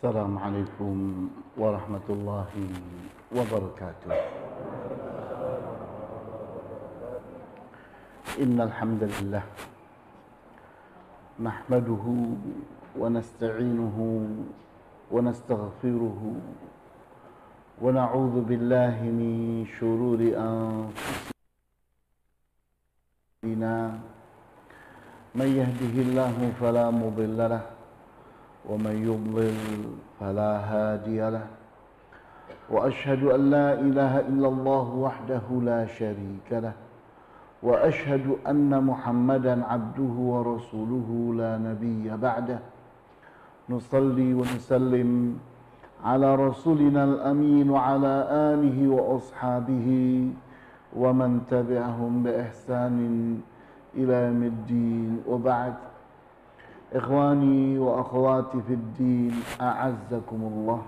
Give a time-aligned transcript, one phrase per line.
[0.00, 0.96] السلام عليكم
[1.60, 2.48] ورحمة الله
[3.36, 4.10] وبركاته.
[8.40, 9.44] إن الحمد لله
[11.36, 12.04] نحمده
[12.96, 13.96] ونستعينه
[15.12, 16.20] ونستغفره
[17.84, 20.20] ونعوذ بالله من شرور
[23.44, 23.76] أنفسنا.
[25.36, 27.79] من يهده الله فلا مضل له
[28.68, 29.56] ومن يضلل
[30.20, 31.46] فلا هادي له.
[32.70, 36.72] وأشهد أن لا إله إلا الله وحده لا شريك له.
[37.62, 42.58] وأشهد أن محمدا عبده ورسوله لا نبي بعده.
[43.70, 45.38] نصلي ونسلم
[46.04, 49.88] على رسولنا الأمين وعلى آله وأصحابه
[50.96, 52.96] ومن تبعهم بإحسان
[53.94, 55.22] إلى يوم الدين.
[55.28, 55.74] وبعد.
[56.90, 60.82] Ikhwani wa akhwati الدين din, الله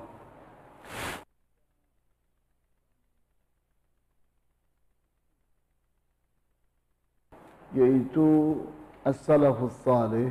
[7.73, 8.61] Yaitu
[9.07, 10.29] as-salafus salih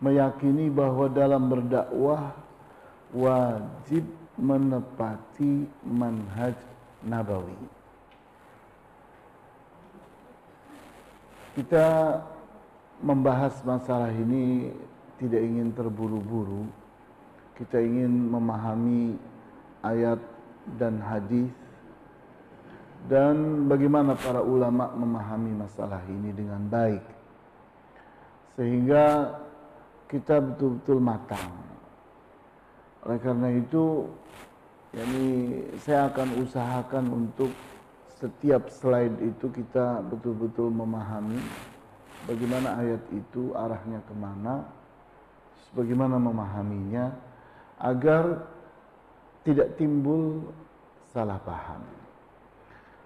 [0.00, 2.32] meyakini bahwa dalam berdakwah
[3.12, 4.06] wajib
[4.38, 6.54] menepati manhaj
[7.02, 7.58] nabawi.
[11.58, 12.22] Kita
[12.98, 14.74] membahas masalah ini
[15.18, 16.66] tidak ingin terburu-buru.
[17.58, 19.18] Kita ingin memahami
[19.82, 20.18] ayat
[20.78, 21.50] dan hadis
[23.06, 27.04] dan bagaimana para ulama memahami masalah ini dengan baik.
[28.58, 29.38] Sehingga
[30.10, 31.50] kita betul-betul matang.
[33.06, 34.10] Oleh karena itu,
[34.90, 35.26] yani
[35.78, 37.54] saya akan usahakan untuk
[38.18, 41.38] setiap slide itu kita betul-betul memahami
[42.26, 44.66] bagaimana ayat itu arahnya ke mana,
[45.76, 47.14] bagaimana memahaminya,
[47.78, 48.48] agar
[49.46, 50.50] tidak timbul
[51.14, 51.82] salah paham.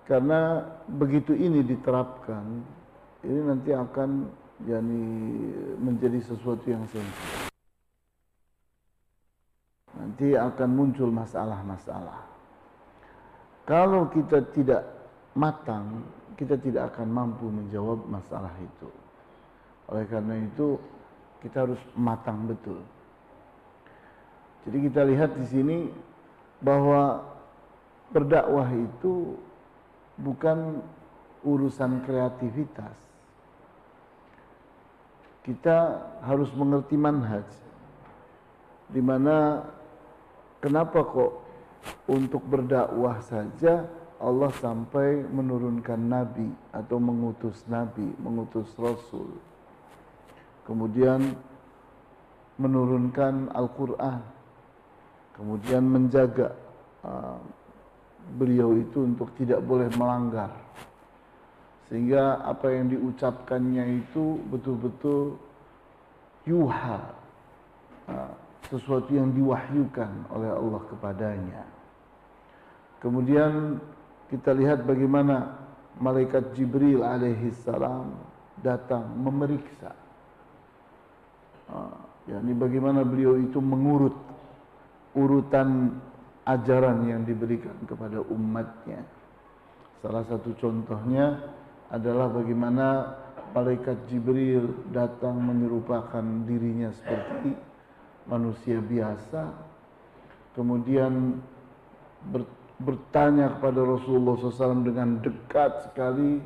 [0.08, 2.44] Karena begitu ini diterapkan,
[3.22, 4.26] ini nanti akan
[4.66, 5.02] yani
[5.78, 7.50] menjadi sesuatu yang sensitif.
[9.92, 12.26] Nanti akan muncul masalah-masalah.
[13.62, 14.82] Kalau kita tidak
[15.38, 16.02] matang,
[16.34, 18.90] kita tidak akan mampu menjawab masalah itu.
[19.90, 20.78] Oleh karena itu
[21.42, 22.78] kita harus matang betul.
[24.62, 25.78] Jadi kita lihat di sini
[26.62, 27.18] bahwa
[28.14, 29.34] berdakwah itu
[30.22, 30.78] bukan
[31.42, 32.94] urusan kreativitas.
[35.42, 37.48] Kita harus mengerti manhaj.
[38.86, 39.66] Di mana
[40.62, 41.42] kenapa kok
[42.06, 43.90] untuk berdakwah saja
[44.22, 49.34] Allah sampai menurunkan nabi atau mengutus nabi, mengutus rasul
[50.66, 51.34] kemudian
[52.60, 54.20] menurunkan Al-Quran,
[55.34, 56.54] kemudian menjaga
[57.02, 57.38] uh,
[58.38, 60.52] beliau itu untuk tidak boleh melanggar,
[61.90, 65.40] sehingga apa yang diucapkannya itu betul-betul
[66.46, 67.00] yuha,
[68.06, 68.32] uh,
[68.70, 71.62] sesuatu yang diwahyukan oleh Allah kepadanya.
[73.02, 73.82] Kemudian
[74.30, 75.58] kita lihat bagaimana
[75.98, 78.14] malaikat Jibril alaihissalam
[78.62, 80.01] datang memeriksa
[82.30, 84.14] Ya, ini bagaimana beliau itu mengurut
[85.18, 85.98] urutan
[86.46, 89.02] ajaran yang diberikan kepada umatnya.
[90.02, 91.38] Salah satu contohnya
[91.90, 93.18] adalah bagaimana
[93.52, 97.52] malaikat Jibril datang menyerupakan dirinya seperti
[98.26, 99.50] manusia biasa,
[100.54, 101.42] kemudian
[102.82, 106.38] bertanya kepada Rasulullah SAW dengan dekat sekali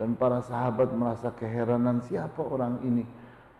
[0.00, 3.04] dan para sahabat merasa keheranan siapa orang ini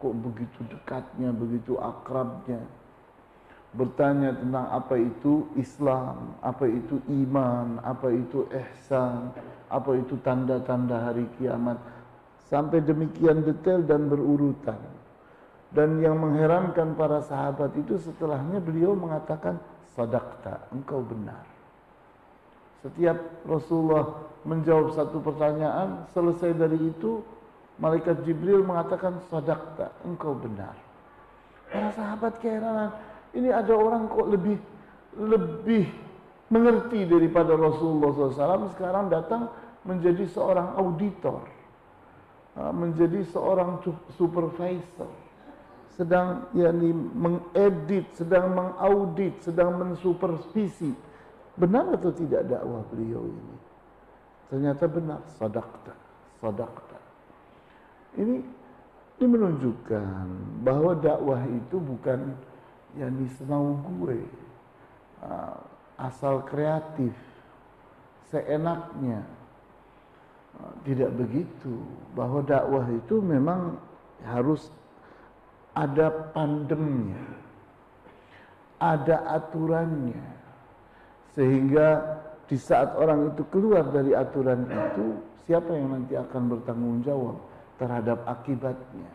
[0.01, 2.65] kok begitu dekatnya, begitu akrabnya.
[3.71, 9.31] Bertanya tentang apa itu Islam, apa itu iman, apa itu ihsan,
[9.71, 11.79] apa itu tanda-tanda hari kiamat.
[12.51, 14.81] Sampai demikian detail dan berurutan.
[15.71, 19.55] Dan yang mengherankan para sahabat itu setelahnya beliau mengatakan,
[19.95, 21.47] Sadaqta, engkau benar.
[22.83, 27.23] Setiap Rasulullah menjawab satu pertanyaan, selesai dari itu
[27.81, 30.77] Malaikat Jibril mengatakan sadaqta, engkau benar.
[31.73, 32.93] Para sahabat keheranan,
[33.33, 34.61] ini ada orang kok lebih
[35.17, 35.91] lebih
[36.51, 39.51] mengerti daripada Rasulullah SAW sekarang datang
[39.87, 41.41] menjadi seorang auditor,
[42.59, 43.81] menjadi seorang
[44.19, 45.11] supervisor,
[45.95, 50.93] sedang yakni mengedit, sedang mengaudit, sedang mensupervisi.
[51.57, 53.57] Benar atau tidak dakwah beliau ini?
[54.51, 55.95] Ternyata benar, sadaqta,
[56.43, 56.90] sadaqta.
[58.19, 58.37] Ini
[59.21, 60.25] ini menunjukkan
[60.65, 62.35] bahwa dakwah itu bukan
[62.97, 64.25] yani semau gue.
[65.21, 65.57] Uh,
[66.01, 67.13] asal kreatif
[68.33, 69.21] seenaknya.
[70.57, 71.79] Uh, tidak begitu.
[72.17, 73.77] Bahwa dakwah itu memang
[74.25, 74.73] harus
[75.77, 77.41] ada pandemnya
[78.81, 80.25] ada aturannya.
[81.37, 82.19] Sehingga
[82.51, 85.15] di saat orang itu keluar dari aturan itu
[85.47, 87.39] siapa yang nanti akan bertanggung jawab
[87.81, 89.09] terhadap akibatnya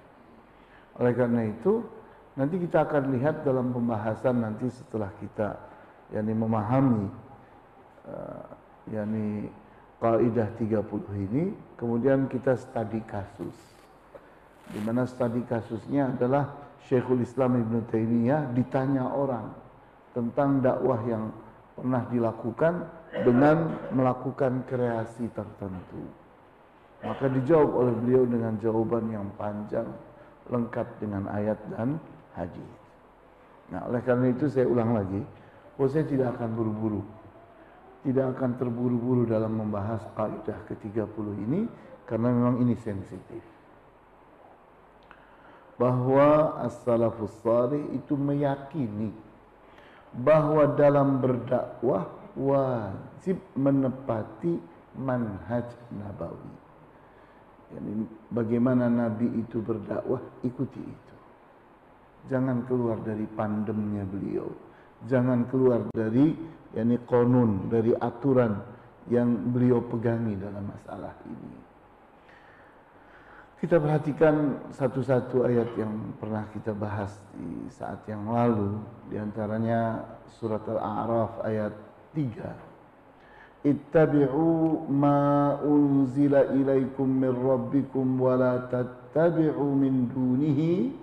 [0.97, 1.85] oleh karena itu
[2.33, 5.55] nanti kita akan lihat dalam pembahasan nanti setelah kita
[6.09, 7.05] yakni memahami
[8.09, 8.45] uh,
[8.89, 9.47] yakni
[10.01, 13.55] kaidah 30 ini kemudian kita studi kasus
[14.73, 19.49] di mana studi kasusnya adalah Syekhul Islam Ibn Taimiyah ditanya orang
[20.13, 21.33] tentang dakwah yang
[21.75, 22.73] pernah dilakukan
[23.25, 26.24] dengan melakukan kreasi tertentu.
[27.05, 29.85] Maka dijawab oleh beliau dengan jawaban yang panjang,
[30.49, 32.01] lengkap dengan ayat dan
[32.33, 32.71] hadis.
[33.69, 35.21] Nah, oleh karena itu saya ulang lagi,
[35.77, 37.01] bahwa saya tidak akan buru-buru.
[38.05, 41.65] Tidak akan terburu-buru dalam membahas kaidah ke-30 ini
[42.05, 43.41] karena memang ini sensitif.
[45.77, 49.09] Bahwa as-salafus salih itu meyakini
[50.15, 52.07] bahwa dalam berdakwah
[52.39, 54.61] wajib menepati
[54.95, 56.64] manhaj nabawi.
[57.73, 61.15] Yani bagaimana Nabi itu berdakwah, ikuti itu.
[62.29, 64.49] Jangan keluar dari pandemnya beliau.
[65.05, 66.33] Jangan keluar dari
[66.73, 68.57] yani konun, dari aturan
[69.09, 71.65] yang beliau pegangi dalam masalah ini.
[73.55, 78.77] Kita perhatikan satu-satu ayat yang pernah kita bahas di saat yang lalu,
[79.09, 80.05] di antaranya
[80.37, 81.73] surat Al-A'raf ayat
[82.13, 82.64] 3.
[83.65, 90.93] Ittabi'u ma unzila ilaikum min rabbikum wa la tattabi'u min dunihi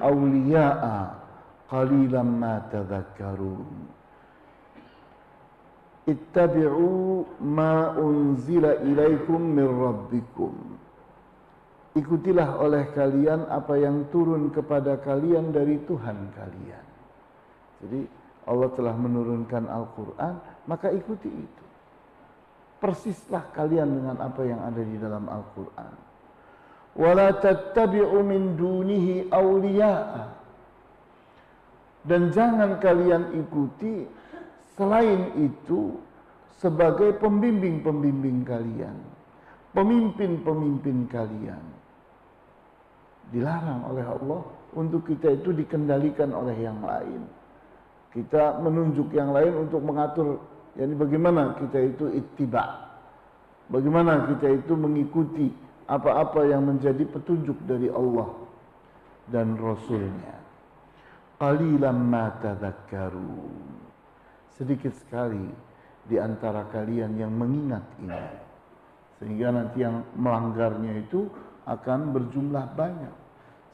[0.00, 0.96] awliya'a
[1.68, 3.68] qalilan ma tadhakkarun.
[6.08, 10.76] Ittabi'u ma unzila ilaikum min rabbikum
[11.96, 16.86] Ikutilah oleh kalian apa yang turun kepada kalian dari Tuhan kalian.
[17.80, 18.00] Jadi
[18.44, 20.34] Allah telah menurunkan Al-Quran,
[20.68, 21.65] maka ikuti itu.
[22.86, 25.92] Persislah kalian dengan apa yang ada di dalam Al-Quran.
[26.94, 30.30] Wala tattabi'u min dunihi awliya'a.
[32.06, 34.06] Dan jangan kalian ikuti
[34.78, 35.98] selain itu
[36.62, 38.94] sebagai pembimbing-pembimbing kalian.
[39.74, 41.64] Pemimpin-pemimpin kalian
[43.34, 44.46] dilarang oleh Allah
[44.78, 47.26] untuk kita itu dikendalikan oleh yang lain.
[48.14, 50.38] Kita menunjuk yang lain untuk mengatur
[50.76, 52.86] yani bagaimana kita itu ittiba.
[53.66, 55.50] Bagaimana kita itu mengikuti
[55.90, 58.30] apa-apa yang menjadi petunjuk dari Allah
[59.26, 60.38] dan Rasulnya.
[61.36, 63.74] Qalilan ma tadhakkarun.
[64.54, 65.50] Sedikit sekali
[66.06, 68.24] di antara kalian yang mengingat ini.
[69.18, 71.26] Sehingga nanti yang melanggarnya itu
[71.66, 73.14] akan berjumlah banyak.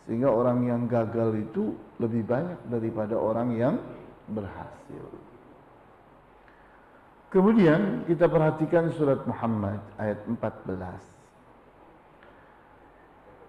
[0.08, 3.78] Sehingga orang yang gagal itu lebih banyak daripada orang yang
[4.26, 5.21] berhasil.
[7.32, 10.76] Kemudian kita perhatikan surat Muhammad ayat 14.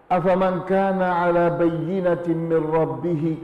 [0.07, 3.43] Afaman kana ala bayyinatin min rabbih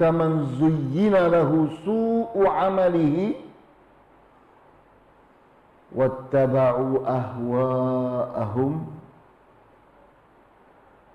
[0.00, 0.28] kaman
[0.60, 3.40] zuyyina lahu su'u amalihi
[5.94, 8.72] wattaba'u ahwa'ahum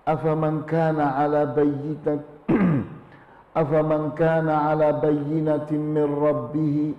[0.10, 2.26] afaman kana ala bayyinat
[3.62, 6.98] afaman kana ala bayyinatin min rabbih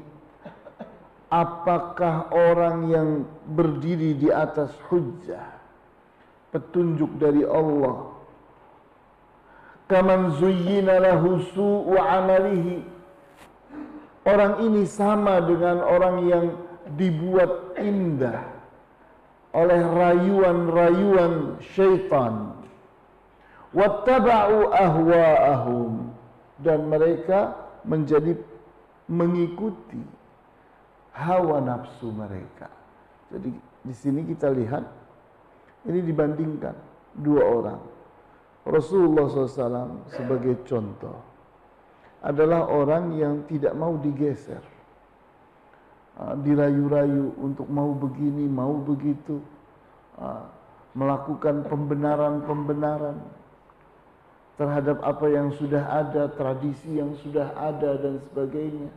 [1.30, 3.08] apakah orang yang
[3.54, 5.46] berdiri di atas hujjah
[6.50, 8.10] petunjuk dari Allah?
[9.86, 12.82] Kaman zuyyina lahu su'u amalihi.
[14.26, 16.46] Orang ini sama dengan orang yang
[16.94, 18.46] dibuat indah
[19.50, 22.54] oleh rayuan-rayuan syaitan.
[23.74, 26.12] Wattaba'u ahwa'ahum.
[26.60, 27.56] Dan mereka
[27.88, 28.36] menjadi
[29.08, 30.19] mengikuti
[31.14, 32.70] hawa nafsu mereka.
[33.30, 33.50] Jadi
[33.86, 34.84] di sini kita lihat
[35.88, 36.76] ini dibandingkan
[37.16, 37.80] dua orang.
[38.68, 41.16] Rasulullah SAW sebagai contoh
[42.20, 44.60] adalah orang yang tidak mau digeser.
[46.20, 49.40] Ah, dirayu-rayu untuk mau begini, mau begitu.
[50.20, 50.52] Ah,
[50.92, 53.16] melakukan pembenaran-pembenaran
[54.60, 58.92] terhadap apa yang sudah ada, tradisi yang sudah ada dan sebagainya.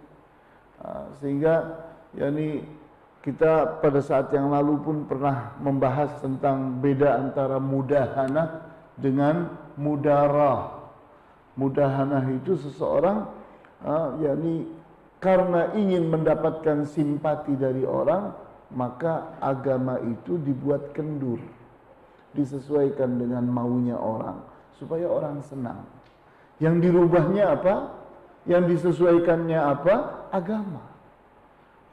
[0.83, 1.79] Ah, sehingga
[2.17, 2.63] yakni
[3.23, 8.67] kita pada saat yang lalu pun pernah membahas tentang beda antara mudahana
[8.99, 9.47] dengan
[9.79, 10.83] mudarah.
[11.55, 13.29] Mudahanah itu seseorang
[13.85, 14.67] uh, yakni
[15.23, 18.35] karena ingin mendapatkan simpati dari orang,
[18.75, 21.39] maka agama itu dibuat kendur,
[22.35, 24.43] disesuaikan dengan maunya orang
[24.75, 25.79] supaya orang senang.
[26.59, 27.75] Yang dirubahnya apa?
[28.43, 30.27] Yang disesuaikannya apa?
[30.27, 30.92] Agama.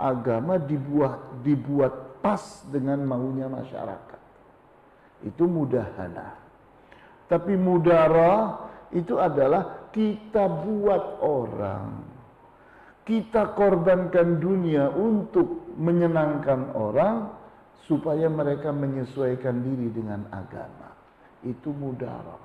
[0.01, 4.21] Agama dibuat dibuat pas dengan maunya masyarakat.
[5.29, 6.41] Itu mudahana.
[7.29, 12.09] Tapi mudarah itu adalah kita buat orang.
[13.05, 17.31] Kita korbankan dunia untuk menyenangkan orang
[17.85, 20.95] supaya mereka menyesuaikan diri dengan agama.
[21.43, 22.45] Itu mudarah.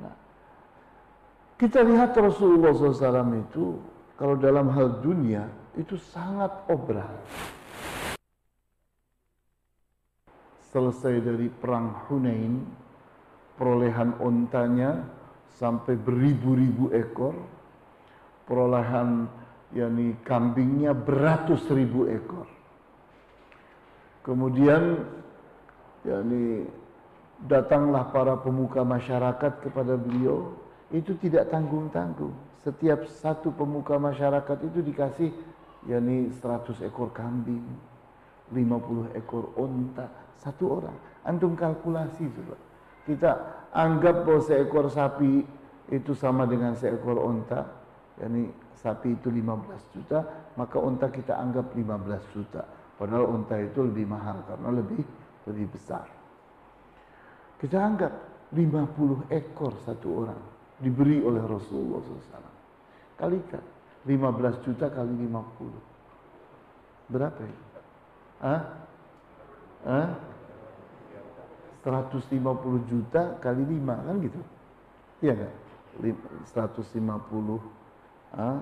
[0.00, 0.14] Nah,
[1.60, 3.78] kita lihat Rasulullah SAW itu
[4.18, 7.08] kalau dalam hal dunia itu sangat obral.
[10.70, 12.62] Selesai dari perang Hunain,
[13.56, 15.02] perolehan ontanya
[15.56, 17.34] sampai beribu-ribu ekor,
[18.46, 19.26] perolehan
[19.74, 22.46] yakni kambingnya beratus ribu ekor.
[24.22, 25.00] Kemudian
[26.06, 26.68] yakni
[27.50, 30.54] datanglah para pemuka masyarakat kepada beliau
[30.92, 32.36] itu tidak tanggung-tanggung.
[32.60, 35.30] Setiap satu pemuka masyarakat itu dikasih
[35.88, 37.64] yakni 100 ekor kambing,
[38.52, 40.96] 50 ekor onta, satu orang.
[41.24, 42.56] Antum kalkulasi coba.
[43.04, 43.30] Kita
[43.72, 45.44] anggap bahwa seekor sapi
[45.88, 47.64] itu sama dengan seekor onta,
[48.20, 50.18] yakni sapi itu 15 juta,
[50.56, 52.62] maka onta kita anggap 15 juta.
[53.00, 55.00] Padahal onta itu lebih mahal karena lebih
[55.48, 56.04] lebih besar.
[57.56, 58.12] Kita anggap
[58.52, 60.42] 50 ekor satu orang
[60.80, 62.58] diberi oleh Rasulullah SAW.
[63.20, 63.64] Kalikan
[64.08, 67.12] 15 juta kali 50.
[67.12, 67.64] Berapa itu?
[68.40, 68.62] Hah?
[69.84, 70.08] Hah?
[71.84, 72.36] 150
[72.88, 74.40] juta kali 5 kan gitu.
[75.24, 75.54] Iya enggak?
[76.48, 77.00] 150
[78.36, 78.58] ah,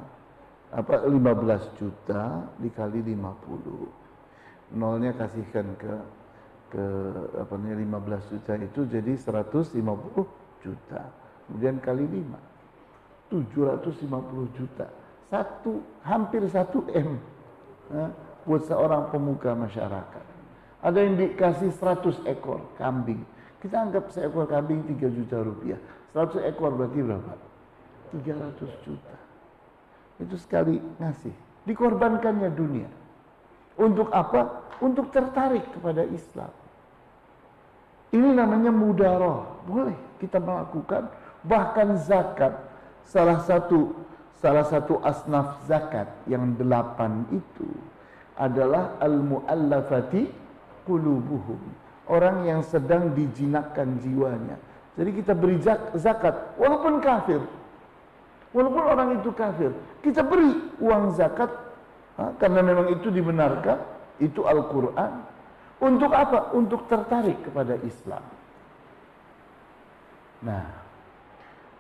[0.75, 2.23] apa 15 juta
[2.59, 4.79] dikali 50.
[4.79, 5.93] Nolnya kasihkan ke
[6.69, 6.85] ke
[7.41, 7.81] apa namanya
[8.21, 9.81] 15 juta itu jadi 150
[10.63, 11.03] juta.
[11.49, 14.87] Kemudian kali 5 750 juta.
[15.29, 17.21] Satu hampir satu M
[17.93, 18.09] nah,
[18.49, 20.25] buat seorang pemuka masyarakat.
[20.81, 23.21] Ada yang dikasih 100 ekor kambing.
[23.59, 25.77] Kita anggap seekor kambing 3 juta rupiah.
[26.15, 27.35] 100 ekor berarti berapa?
[28.15, 29.17] 300 juta.
[30.17, 31.35] Itu sekali ngasih.
[31.69, 32.89] Dikorbankannya dunia.
[33.77, 34.65] Untuk apa?
[34.81, 36.51] Untuk tertarik kepada Islam.
[38.15, 39.61] Ini namanya mudaroh.
[39.69, 41.11] Boleh kita melakukan.
[41.45, 42.55] Bahkan zakat.
[43.05, 43.93] Salah satu
[44.39, 47.69] salah satu asnaf zakat yang delapan itu
[48.39, 50.31] adalah al-mu'allafati
[50.87, 51.59] qulubuhum.
[52.09, 54.57] Orang yang sedang dijinakkan jiwanya.
[54.97, 55.61] Jadi kita beri
[55.99, 57.43] zakat walaupun kafir.
[58.57, 59.69] Walaupun orang itu kafir,
[60.01, 61.53] kita beri uang zakat
[62.19, 62.35] Ha?
[62.37, 63.79] Karena memang itu dibenarkan,
[64.19, 65.13] itu Al-Quran.
[65.79, 66.51] Untuk apa?
[66.51, 68.25] Untuk tertarik kepada Islam.
[70.43, 70.67] Nah,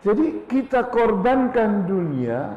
[0.07, 2.55] jadi kita korbankan dunia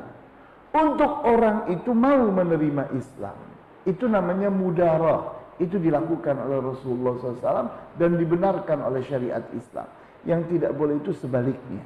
[0.72, 3.38] untuk orang itu mau menerima Islam.
[3.84, 5.42] Itu namanya mudarah.
[5.58, 9.86] Itu dilakukan oleh Rasulullah SAW dan dibenarkan oleh syariat Islam.
[10.26, 11.86] Yang tidak boleh itu sebaliknya.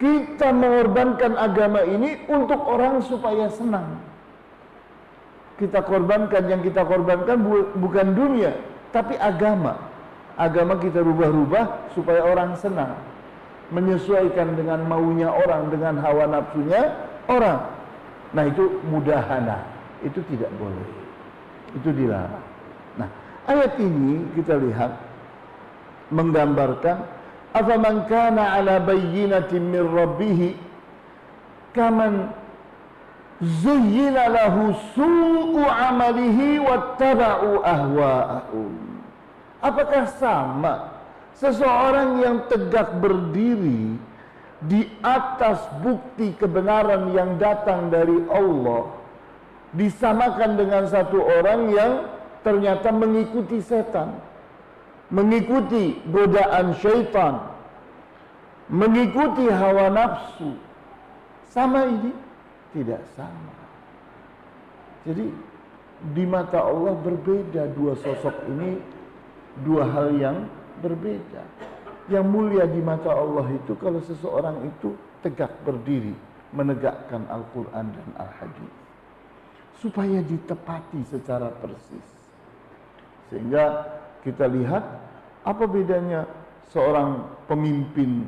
[0.00, 4.10] Kita mengorbankan agama ini untuk orang supaya senang
[5.60, 8.56] kita korbankan yang kita korbankan bu bukan dunia
[8.96, 9.76] tapi agama
[10.40, 12.96] agama kita rubah-rubah supaya orang senang
[13.70, 16.94] menyesuaikan dengan maunya orang dengan hawa nafsunya
[17.30, 17.62] orang.
[18.34, 19.66] Nah itu mudahana.
[20.02, 20.88] Itu tidak boleh.
[21.78, 22.46] Itu dilarang.
[22.98, 23.08] Nah
[23.46, 24.98] ayat ini kita lihat
[26.10, 27.06] menggambarkan
[27.54, 30.58] afaman kana ala bayyinatin min rabbih
[31.70, 32.34] kaman
[33.38, 38.74] zuyyina lahu su'u amalihi wattaba'u ahwa'ahum.
[39.60, 40.99] Apakah sama
[41.38, 43.96] seseorang yang tegak berdiri
[44.60, 49.00] di atas bukti kebenaran yang datang dari Allah
[49.72, 51.92] disamakan dengan satu orang yang
[52.42, 54.18] ternyata mengikuti setan,
[55.12, 57.40] mengikuti godaan syaitan,
[58.68, 60.56] mengikuti hawa nafsu.
[61.50, 62.14] Sama ini
[62.70, 63.54] tidak sama.
[65.02, 65.26] Jadi
[66.14, 68.78] di mata Allah berbeda dua sosok ini
[69.66, 70.36] dua hal yang
[70.80, 71.44] berbeda.
[72.10, 76.16] Yang mulia di mata Allah itu kalau seseorang itu tegak berdiri
[76.50, 78.74] menegakkan Al-Quran dan Al-Hadis
[79.78, 82.08] supaya ditepati secara persis.
[83.30, 83.86] Sehingga
[84.26, 84.82] kita lihat
[85.46, 86.26] apa bedanya
[86.74, 88.26] seorang pemimpin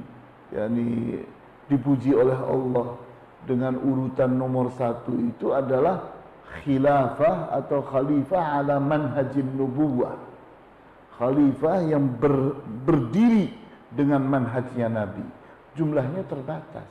[0.54, 1.20] yakni
[1.68, 2.96] dipuji oleh Allah
[3.44, 6.14] dengan urutan nomor satu itu adalah
[6.62, 10.14] khilafah atau khalifah ala manhajin nubuwah
[11.22, 13.54] khalifah yang ber, berdiri
[13.94, 15.22] dengan manhajnya Nabi
[15.78, 16.88] jumlahnya terbatas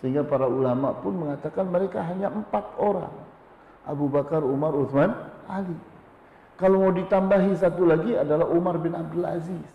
[0.00, 3.12] sehingga para ulama pun mengatakan mereka hanya empat orang
[3.84, 5.12] Abu Bakar, Umar, Uthman,
[5.44, 5.76] Ali
[6.56, 9.68] kalau mau ditambahi satu lagi adalah Umar bin Abdul Aziz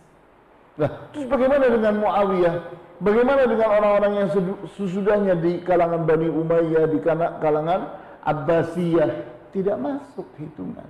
[0.78, 2.56] Nah, terus bagaimana dengan Muawiyah?
[3.02, 4.30] Bagaimana dengan orang-orang yang
[4.78, 7.02] sesudahnya di kalangan Bani Umayyah, di
[7.42, 9.10] kalangan Abbasiyah?
[9.50, 10.86] Tidak masuk hitungan.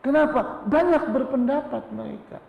[0.00, 0.64] Kenapa?
[0.64, 2.40] Banyak berpendapat mereka.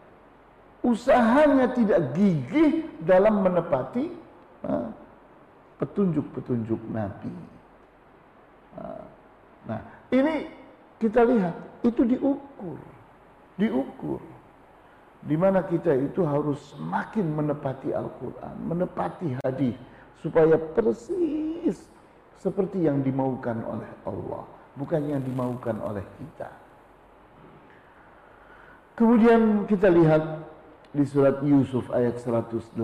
[0.82, 4.10] Usahanya tidak gigih dalam menepati
[5.78, 7.36] petunjuk-petunjuk Nabi.
[9.68, 10.48] Nah, ini
[10.98, 11.56] kita lihat,
[11.86, 12.80] itu diukur.
[13.60, 14.22] Diukur
[15.22, 19.78] di mana kita itu harus semakin menepati Al-Quran, menepati hadis
[20.18, 21.78] supaya persis
[22.42, 24.44] seperti yang dimaukan oleh Allah,
[24.82, 26.50] bukan yang dimaukan oleh kita.
[28.96, 30.24] Kemudian kita lihat
[30.92, 32.76] di surat Yusuf ayat 108.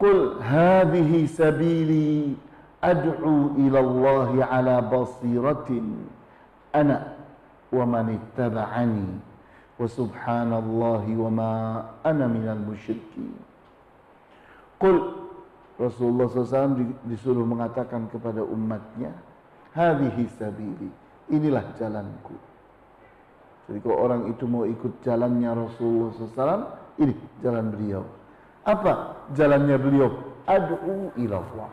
[0.00, 2.34] Qul hadhihi sabili
[2.80, 6.08] ad'u ila Allah ala basiratin
[6.72, 7.14] ana
[7.70, 9.20] wa man ittaba'ani
[9.78, 11.52] wa subhanallahi wa ma
[12.02, 13.32] ana minal musyrikin.
[14.80, 15.24] Qul
[15.74, 19.10] Rasulullah SAW disuruh mengatakan kepada umatnya,
[19.74, 20.86] Hadihi sabili,
[21.26, 22.38] inilah jalanku.
[23.64, 26.62] Jadi kalau orang itu mau ikut jalannya Rasulullah SAW,
[27.00, 28.02] ini jalan beliau.
[28.64, 30.08] Apa jalannya beliau?
[30.44, 31.72] Ad'u ilallah.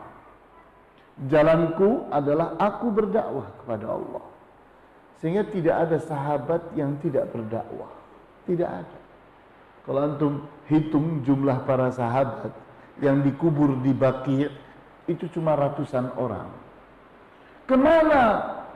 [1.28, 4.24] Jalanku adalah aku berdakwah kepada Allah.
[5.20, 7.92] Sehingga tidak ada sahabat yang tidak berdakwah.
[8.48, 8.98] Tidak ada.
[9.84, 10.32] Kalau antum
[10.66, 12.50] hitung jumlah para sahabat
[13.02, 14.48] yang dikubur di Baqi
[15.10, 16.48] itu cuma ratusan orang.
[17.66, 18.22] Ke mana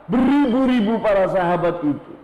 [0.07, 2.14] beribu-ribu para sahabat itu?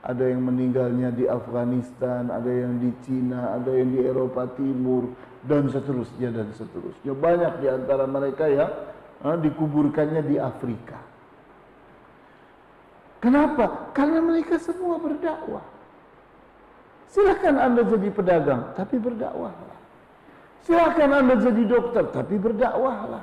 [0.00, 5.12] Ada yang meninggalnya di Afghanistan, ada yang di Cina, ada yang di Eropa Timur,
[5.44, 7.12] dan seterusnya dan seterusnya.
[7.12, 8.72] Banyak di antara mereka yang
[9.24, 10.96] eh, dikuburkannya di Afrika.
[13.20, 13.92] Kenapa?
[13.92, 15.64] Karena mereka semua berdakwah.
[17.12, 19.78] Silahkan Anda jadi pedagang, tapi berdakwahlah.
[20.64, 23.20] Silahkan Anda jadi dokter, tapi berdakwahlah.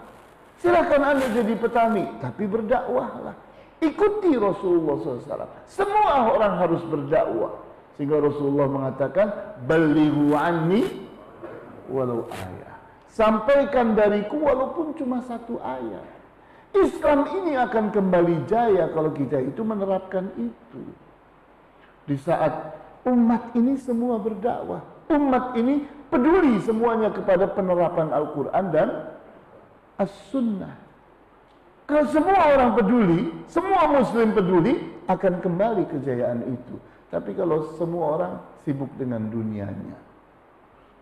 [0.62, 3.47] Silahkan Anda jadi petani, tapi berdakwahlah.
[3.78, 5.50] Ikuti Rasulullah SAW.
[5.70, 7.54] Semua orang harus berdakwah.
[7.98, 9.28] Sehingga Rasulullah mengatakan,
[9.66, 10.86] Balighu anni
[11.90, 12.78] walau ayat.
[13.10, 16.06] Sampaikan dariku walaupun cuma satu ayat.
[16.78, 20.82] Islam ini akan kembali jaya kalau kita itu menerapkan itu.
[22.06, 25.82] Di saat umat ini semua berdakwah, umat ini
[26.14, 28.90] peduli semuanya kepada penerapan Al-Quran dan
[29.98, 30.87] As-Sunnah.
[31.88, 34.74] Kalau semua orang peduli, semua muslim peduli,
[35.08, 36.76] akan kembali kejayaan itu.
[37.08, 38.34] Tapi kalau semua orang
[38.68, 39.96] sibuk dengan dunianya,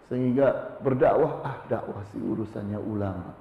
[0.06, 3.34] sehingga berdakwah, ah dakwah sih urusannya ulama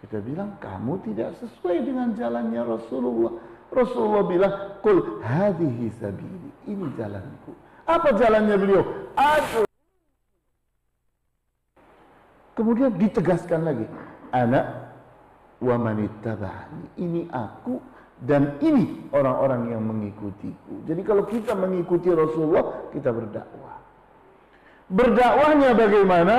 [0.00, 3.36] kita bilang kamu tidak sesuai dengan jalannya Rasulullah.
[3.68, 7.52] Rasulullah bilang, "Qul hadhihi sabili." Ini jalanku.
[7.84, 8.82] Apa jalannya beliau?
[9.12, 9.68] Aku.
[12.56, 13.86] Kemudian ditegaskan lagi,
[14.32, 14.89] anak
[15.60, 16.96] wa manittaba'ani.
[16.98, 17.78] Ini aku
[18.20, 20.84] dan ini orang-orang yang mengikutiku.
[20.84, 23.80] Jadi kalau kita mengikuti Rasulullah, kita berdakwah.
[24.90, 26.36] Berdakwahnya bagaimana?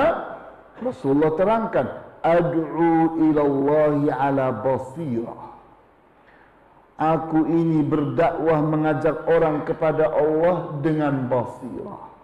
[0.78, 1.86] Rasulullah terangkan,
[2.22, 5.42] ad'u ilallahi ala basirah.
[7.02, 12.14] Aku ini berdakwah mengajak orang kepada Allah dengan basirah.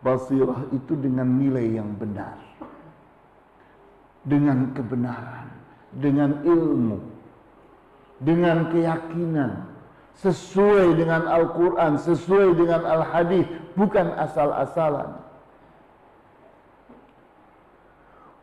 [0.00, 2.40] Basirah itu dengan nilai yang benar.
[4.24, 5.52] Dengan kebenaran,
[5.98, 6.98] dengan ilmu,
[8.22, 9.66] dengan keyakinan,
[10.18, 15.24] sesuai dengan Al-Quran, sesuai dengan Al-Hadis, bukan asal-asalan.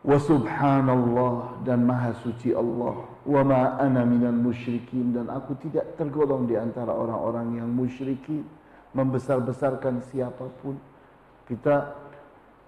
[0.02, 6.50] wa subhanallah dan maha suci Allah wa ma ana minal musyrikin dan aku tidak tergolong
[6.50, 8.42] di antara orang-orang yang musyrikin
[8.98, 10.74] membesar-besarkan siapa pun
[11.46, 11.94] kita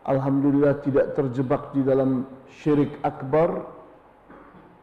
[0.06, 2.22] alhamdulillah tidak terjebak di dalam
[2.62, 3.66] syirik akbar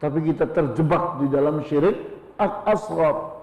[0.02, 1.94] tapi kita terjebak di dalam syirik
[2.42, 3.38] asghar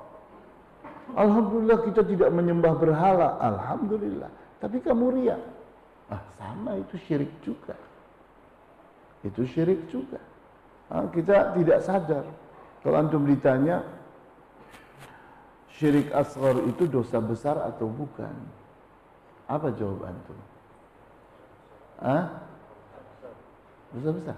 [1.16, 4.28] alhamdulillah kita tidak menyembah berhala alhamdulillah
[4.60, 5.40] tapi kamu riya
[6.12, 7.80] ah sama itu syirik juga
[9.24, 10.20] itu syirik juga.
[10.88, 12.26] Nah, kita tidak sadar.
[12.80, 13.84] Kalau antum ditanya,
[15.76, 18.32] syirik asghar itu dosa besar atau bukan?
[19.52, 20.40] Apa jawab antum?
[22.00, 22.26] Hah?
[23.92, 24.38] Dosa besar.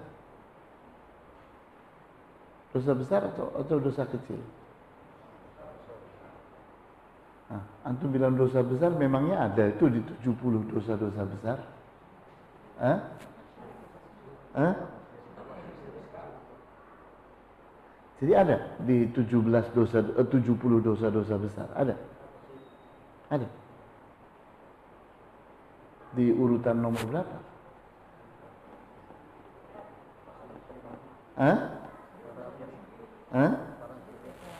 [2.72, 4.40] Dosa besar atau, atau dosa kecil?
[7.52, 11.58] Nah, antum bilang dosa besar memangnya ada itu di 70 dosa-dosa besar?
[12.80, 13.00] Hah?
[14.56, 14.76] Hah?
[18.24, 18.56] Jadi ada
[18.86, 21.68] di 17 dosa 70 eh, dosa-dosa besar.
[21.76, 21.96] Ada?
[23.34, 23.48] Ada.
[26.16, 27.38] Di urutan nomor berapa?
[31.36, 31.81] Hah?
[33.32, 33.54] Hah?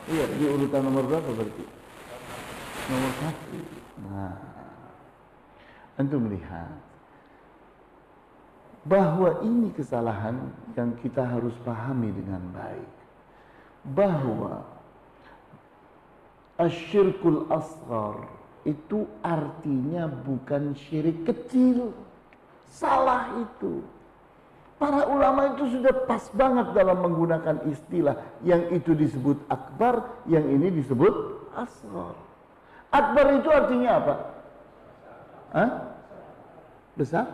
[0.08, 1.64] Iya, di urutan nomor berapa berarti?
[2.90, 3.58] Nomor satu.
[4.08, 4.34] Nah,
[6.00, 6.72] antum melihat
[8.82, 12.92] bahwa ini kesalahan yang kita harus pahami dengan baik
[13.94, 14.66] bahwa
[16.58, 18.26] asyirkul asghar
[18.66, 21.94] itu artinya bukan syirik kecil.
[22.70, 23.82] Salah itu.
[24.82, 30.74] Para ulama itu sudah pas banget dalam menggunakan istilah yang itu disebut akbar, yang ini
[30.74, 31.14] disebut
[31.54, 32.18] asghar.
[32.90, 34.14] Akbar itu artinya apa?
[35.54, 35.70] Hah?
[36.98, 37.30] Besar?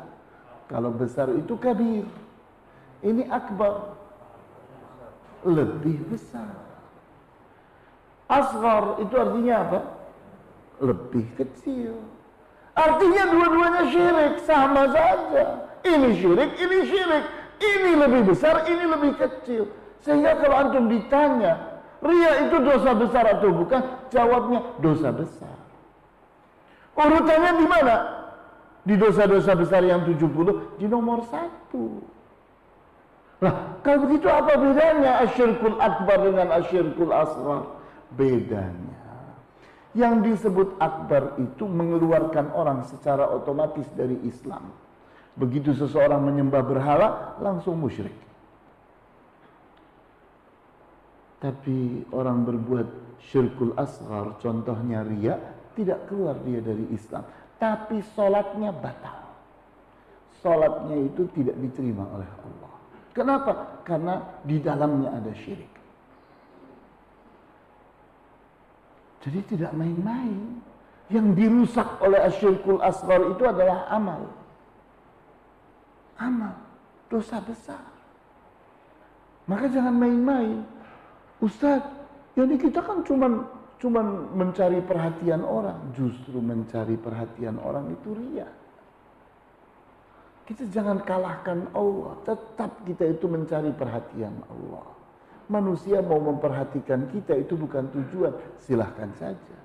[0.69, 2.05] Kalau besar itu kabir.
[3.01, 3.97] Ini akbar
[5.49, 6.53] lebih besar.
[8.29, 9.81] Asghar itu artinya apa?
[10.85, 11.97] Lebih kecil.
[12.77, 15.65] Artinya dua-duanya syirik, sama saja.
[15.81, 17.38] Ini syirik, ini syirik.
[17.59, 19.67] Ini lebih besar, ini lebih kecil.
[20.03, 23.83] Sehingga kalau antum ditanya, ria itu dosa besar atau bukan?
[24.15, 25.57] Jawabnya dosa besar.
[26.99, 27.97] Urutannya di mana?
[28.87, 32.03] Di dosa-dosa besar yang 70, di nomor satu.
[33.39, 37.71] Nah, kalau begitu apa bedanya asyirkul akbar dengan asyirkul asghar?
[38.19, 38.99] Bedanya.
[39.95, 44.75] Yang disebut akbar itu mengeluarkan orang secara otomatis dari Islam.
[45.39, 48.15] Begitu seseorang menyembah berhala, langsung musyrik.
[51.39, 52.89] Tapi orang berbuat
[53.23, 55.39] syirkul asghar, contohnya ria,
[55.79, 57.23] tidak keluar dia dari Islam.
[57.63, 59.31] Tapi sholatnya batal.
[60.43, 62.73] Sholatnya itu tidak diterima oleh Allah.
[63.15, 63.53] Kenapa?
[63.87, 65.71] Karena di dalamnya ada syirik.
[69.23, 70.63] Jadi tidak main-main.
[71.09, 74.29] Yang dirusak oleh asyirkul asghar itu adalah amal.
[76.19, 76.55] Amal.
[77.09, 77.81] Dosa besar.
[79.49, 80.61] Maka jangan main-main.
[81.41, 81.81] Ustaz,
[82.37, 83.47] jadi kita kan cuman
[83.81, 85.79] cuman mencari perhatian orang.
[85.97, 88.53] Justru mencari perhatian orang itu riak.
[90.45, 92.13] Kita jangan kalahkan Allah.
[92.29, 94.85] Tetap kita itu mencari perhatian Allah.
[95.49, 98.37] Manusia mau memperhatikan kita itu bukan tujuan.
[98.61, 99.59] Silahkan saja.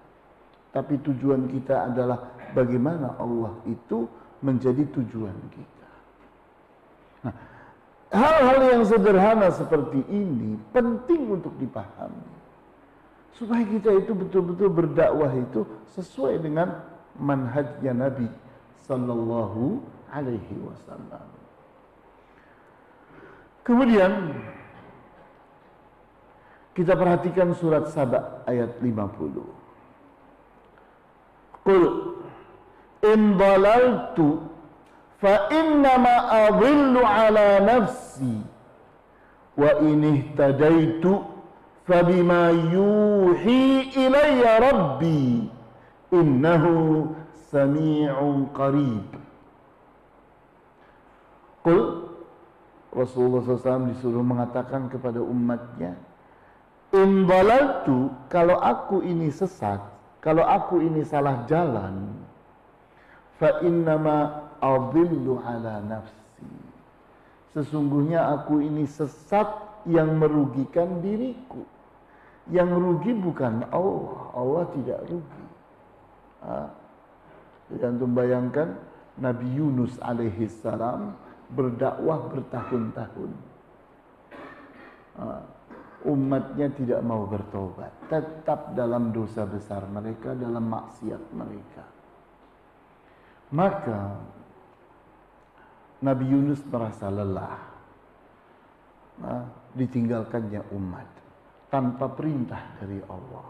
[0.72, 4.08] Tapi tujuan kita adalah bagaimana Allah itu
[4.40, 5.73] menjadi tujuan kita.
[8.14, 12.30] Hal-hal yang sederhana seperti ini penting untuk dipahami.
[13.34, 15.66] Supaya kita itu betul-betul berdakwah itu
[15.98, 16.78] sesuai dengan
[17.18, 18.30] manhajnya Nabi
[18.86, 19.82] sallallahu
[20.14, 21.26] alaihi wasallam.
[23.66, 24.38] Kemudian
[26.78, 29.42] kita perhatikan surat Saba ayat 50.
[31.64, 31.84] Qul
[33.02, 34.53] in dalaltu
[35.24, 38.44] fa innama adhillu ala nafsi
[39.56, 41.24] wa in ihtadaitu
[41.88, 45.48] fabima yuhi ilayya rabbi
[46.12, 47.08] innahu
[47.48, 49.08] sami'un qarib
[51.64, 52.12] Qul
[52.92, 55.96] Rasulullah SAW disuruh mengatakan kepada umatnya
[56.92, 59.80] In balaltu kalau aku ini sesat
[60.20, 62.12] kalau aku ini salah jalan
[63.40, 66.48] fa innama adillu ala nafsi
[67.52, 69.52] sesungguhnya aku ini sesat
[69.84, 71.68] yang merugikan diriku
[72.48, 75.46] yang rugi bukan Allah Allah tidak rugi
[76.48, 76.72] ha?
[77.84, 78.80] dan bayangkan
[79.20, 81.14] Nabi Yunus alaihi salam
[81.54, 83.32] berdakwah bertahun-tahun.
[85.14, 85.46] Ah,
[86.10, 91.86] umatnya tidak mau bertobat, tetap dalam dosa besar mereka, dalam maksiat mereka.
[93.54, 94.18] Maka
[96.04, 97.60] Nabi Yunus merasa lelah,
[99.24, 101.08] nah, ditinggalkannya umat
[101.72, 103.48] tanpa perintah dari Allah.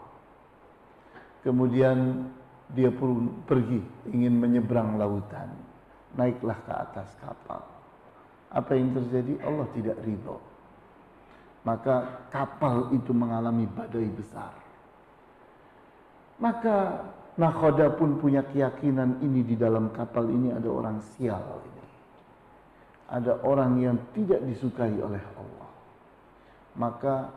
[1.42, 2.30] Kemudian
[2.70, 3.82] dia pun pergi
[4.14, 5.50] ingin menyeberang lautan,
[6.14, 7.74] naiklah ke atas kapal
[8.54, 9.34] apa yang terjadi?
[9.42, 10.38] Allah tidak ridho.
[11.66, 14.54] Maka kapal itu mengalami badai besar.
[16.38, 17.02] Maka
[17.34, 21.83] Nakhoda pun punya keyakinan ini di dalam kapal ini ada orang sial ini.
[23.14, 25.70] Ada orang yang tidak disukai oleh Allah.
[26.74, 27.30] Maka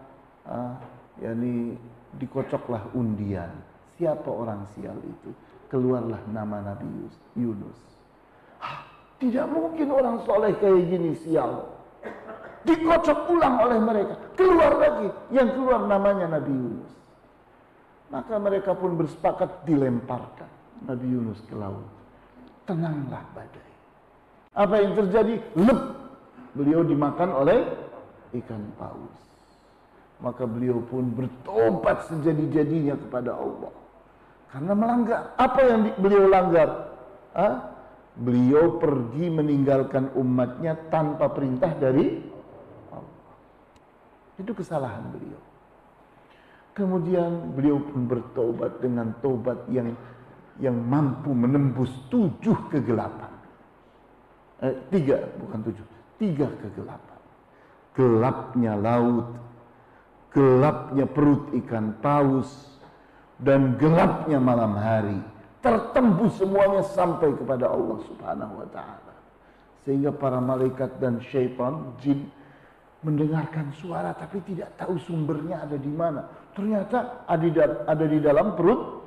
[0.50, 0.74] uh,
[1.22, 1.78] yakni
[2.18, 3.54] dikocoklah undian.
[4.02, 5.30] Siapa orang sial itu?
[5.70, 7.06] Keluarlah nama Nabi
[7.38, 7.78] Yunus.
[8.58, 8.82] Hah,
[9.22, 11.70] tidak mungkin orang soleh kayak gini sial.
[12.66, 14.14] Dikocok ulang oleh mereka.
[14.34, 15.14] Keluar lagi.
[15.30, 16.94] Yang keluar namanya Nabi Yunus.
[18.10, 20.50] Maka mereka pun bersepakat dilemparkan
[20.90, 21.86] Nabi Yunus ke laut.
[22.66, 23.67] Tenanglah badai.
[24.58, 25.38] Apa yang terjadi?
[25.54, 25.82] Lep.
[26.58, 27.62] Beliau dimakan oleh
[28.42, 29.18] ikan paus.
[30.18, 33.70] Maka beliau pun bertobat sejadi-jadinya kepada Allah.
[34.50, 35.38] Karena melanggar.
[35.38, 36.98] Apa yang beliau langgar?
[37.38, 37.78] Hah?
[38.18, 42.18] Beliau pergi meninggalkan umatnya tanpa perintah dari
[42.90, 43.34] Allah.
[44.42, 45.38] Itu kesalahan beliau.
[46.74, 49.94] Kemudian beliau pun bertobat dengan tobat yang
[50.58, 53.37] yang mampu menembus tujuh kegelapan.
[54.58, 55.86] Eh, tiga, bukan tujuh.
[56.18, 57.20] Tiga kegelapan.
[57.94, 59.38] Gelapnya laut,
[60.34, 62.78] gelapnya perut ikan paus,
[63.38, 65.22] dan gelapnya malam hari.
[65.62, 69.14] Tertembus semuanya sampai kepada Allah subhanahu wa ta'ala.
[69.86, 72.30] Sehingga para malaikat dan syaitan, jin,
[73.06, 76.26] mendengarkan suara tapi tidak tahu sumbernya ada di mana.
[76.58, 79.06] Ternyata ada di dalam perut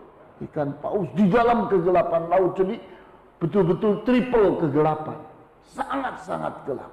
[0.51, 2.55] ikan paus di dalam kegelapan laut.
[2.55, 2.79] Jadi
[3.43, 5.30] betul-betul triple kegelapan.
[5.69, 6.93] Sangat-sangat gelap.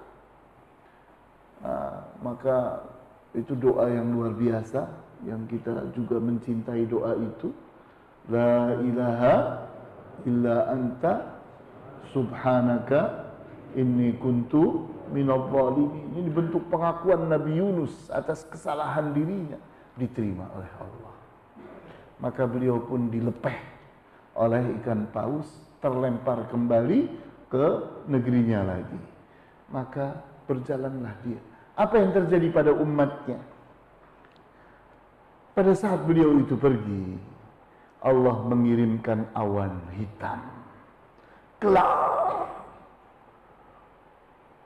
[1.64, 2.86] Nah, maka
[3.34, 4.86] itu doa yang luar biasa
[5.26, 7.50] yang kita juga mencintai doa itu.
[8.28, 9.36] La ilaha
[10.28, 11.42] illa anta
[12.12, 13.32] subhanaka
[13.74, 15.50] inni kuntu minadh
[16.18, 19.58] Ini bentuk pengakuan Nabi Yunus atas kesalahan dirinya
[19.96, 21.08] diterima oleh Allah
[22.18, 23.58] maka beliau pun dilepeh
[24.38, 25.46] oleh ikan paus
[25.82, 27.66] terlempar kembali ke
[28.08, 29.00] negerinya lagi.
[29.72, 30.16] Maka
[30.48, 31.40] berjalanlah dia.
[31.78, 33.40] Apa yang terjadi pada umatnya?
[35.54, 37.18] Pada saat beliau itu pergi
[38.06, 40.40] Allah mengirimkan awan hitam.
[41.58, 42.08] Gelap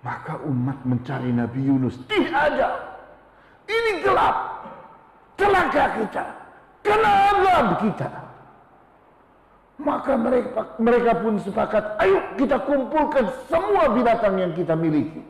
[0.02, 1.96] maka umat mencari Nabi Yunus.
[2.10, 2.70] Tidak ada.
[3.70, 4.36] Ini gelap.
[5.38, 6.26] Celaka kita.
[6.82, 8.10] Kena azab kita.
[9.82, 15.26] Maka mereka mereka pun sepakat, ayo kita kumpulkan semua binatang yang kita miliki.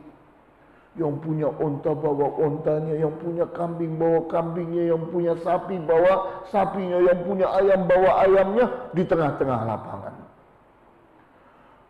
[0.92, 7.00] Yang punya onta bawa ontanya, yang punya kambing bawa kambingnya, yang punya sapi bawa sapinya,
[7.00, 10.14] yang punya ayam bawa ayamnya di tengah-tengah lapangan.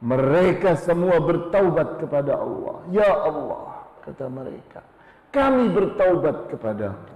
[0.06, 2.78] Mereka semua bertaubat kepada Allah.
[2.94, 4.86] Ya Allah, kata mereka,
[5.34, 7.10] kami bertaubat kepadamu.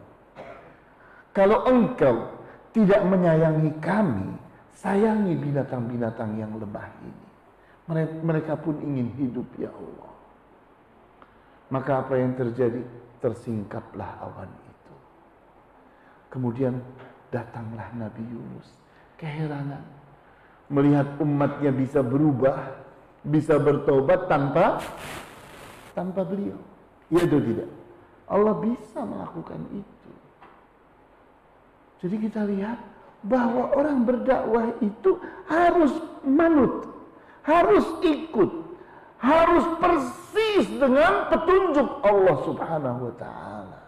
[1.30, 2.34] Kalau engkau
[2.74, 4.45] tidak menyayangi kami,
[4.76, 7.26] sayangi binatang-binatang yang lemah ini.
[8.20, 10.12] Mereka pun ingin hidup ya Allah.
[11.72, 12.84] Maka apa yang terjadi?
[13.16, 14.94] Tersingkaplah awan itu.
[16.28, 16.78] Kemudian
[17.32, 18.68] datanglah Nabi Yunus.
[19.16, 19.82] Keheranan.
[20.68, 22.84] Melihat umatnya bisa berubah.
[23.26, 24.78] Bisa bertobat tanpa
[25.96, 26.60] tanpa beliau.
[27.08, 27.70] Ya itu tidak.
[28.28, 30.10] Allah bisa melakukan itu.
[32.04, 32.78] Jadi kita lihat
[33.24, 36.90] bahwa orang berdakwah itu harus manut,
[37.42, 38.50] harus ikut,
[39.18, 43.80] harus persis dengan petunjuk Allah Subhanahu wa taala.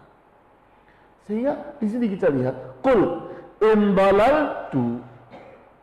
[1.29, 3.21] Sehingga di sini kita lihat, "Qul
[3.61, 5.05] imbalaltu"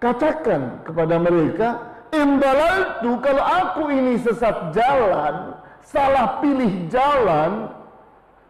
[0.01, 1.67] katakan kepada mereka,
[2.09, 5.53] "Imbalaltu kalau aku ini sesat jalan,
[5.85, 7.69] salah pilih jalan,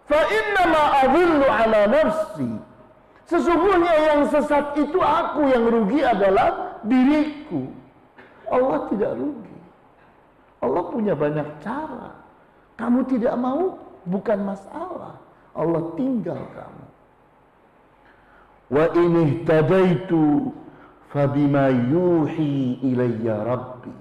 [0.08, 2.75] fa inna ma adhillu ala nafsi."
[3.26, 7.66] Sesungguhnya yang sesat itu aku yang rugi adalah diriku.
[8.46, 9.58] Allah tidak rugi.
[10.62, 12.14] Allah punya banyak cara.
[12.78, 15.18] Kamu tidak mau bukan masalah.
[15.58, 16.86] Allah tinggal kamu.
[18.70, 20.54] Wa ini tadaitu
[21.10, 23.94] fabima yuhi ilayya rabbi.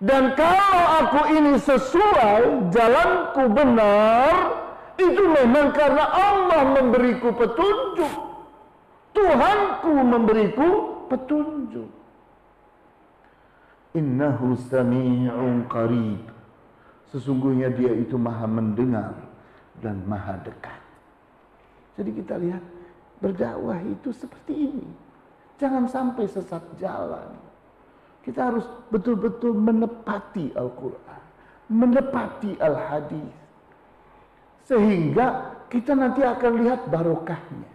[0.00, 4.32] Dan kalau aku ini sesuai jalanku benar,
[5.00, 8.14] itu memang karena Allah memberiku petunjuk.
[9.10, 10.68] Tuhanku memberiku
[11.10, 11.90] petunjuk.
[13.96, 16.22] Innahu sami'un qarib.
[17.10, 19.18] Sesungguhnya dia itu maha mendengar
[19.82, 20.78] dan maha dekat.
[21.98, 22.62] Jadi kita lihat
[23.18, 24.88] berdakwah itu seperti ini.
[25.58, 27.34] Jangan sampai sesat jalan.
[28.22, 31.22] Kita harus betul-betul menepati Al-Quran.
[31.66, 33.39] Menepati Al-Hadis
[34.70, 37.70] sehingga kita nanti akan lihat barokahnya.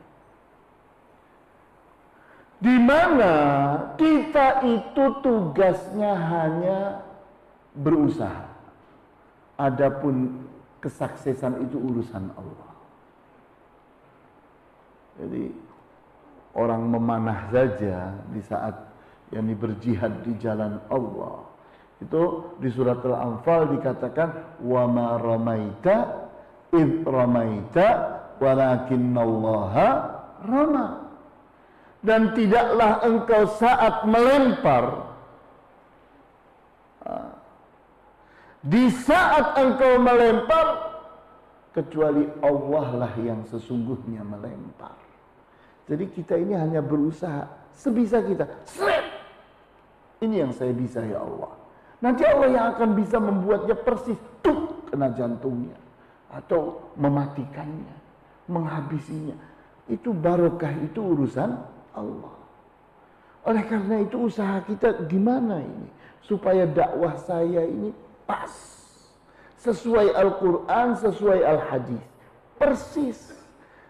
[2.63, 3.33] Di mana
[3.99, 6.79] kita itu tugasnya hanya
[7.75, 8.47] berusaha.
[9.59, 10.47] Adapun
[10.79, 12.71] kesuksesan itu urusan Allah.
[15.19, 15.51] Jadi
[16.55, 18.75] orang memanah saja di saat
[19.35, 21.43] yang berjihad di jalan Allah.
[21.99, 26.24] Itu di surat Al-Anfal dikatakan wa ma ramaita
[26.73, 27.87] id ramaita
[28.39, 29.87] walakinallaha
[30.45, 30.87] rama.
[32.05, 35.09] Dan tidaklah engkau saat melempar
[38.65, 40.65] di saat engkau melempar
[41.73, 44.93] kecuali Allah lah yang sesungguhnya melempar.
[45.85, 48.45] Jadi kita ini hanya berusaha sebisa kita.
[48.65, 49.05] Seret.
[50.21, 51.53] Ini yang saya bisa ya Allah.
[52.01, 55.84] Nanti Allah yang akan bisa membuatnya persis tuk kena jantungnya
[56.35, 57.95] atau mematikannya,
[58.51, 59.37] menghabisinya.
[59.87, 61.55] Itu barokah itu urusan
[61.95, 62.35] Allah.
[63.45, 65.87] Oleh karena itu usaha kita gimana ini
[66.25, 67.93] supaya dakwah saya ini
[68.25, 68.51] pas
[69.61, 72.03] sesuai Al-Quran, sesuai Al-Hadis,
[72.57, 73.33] persis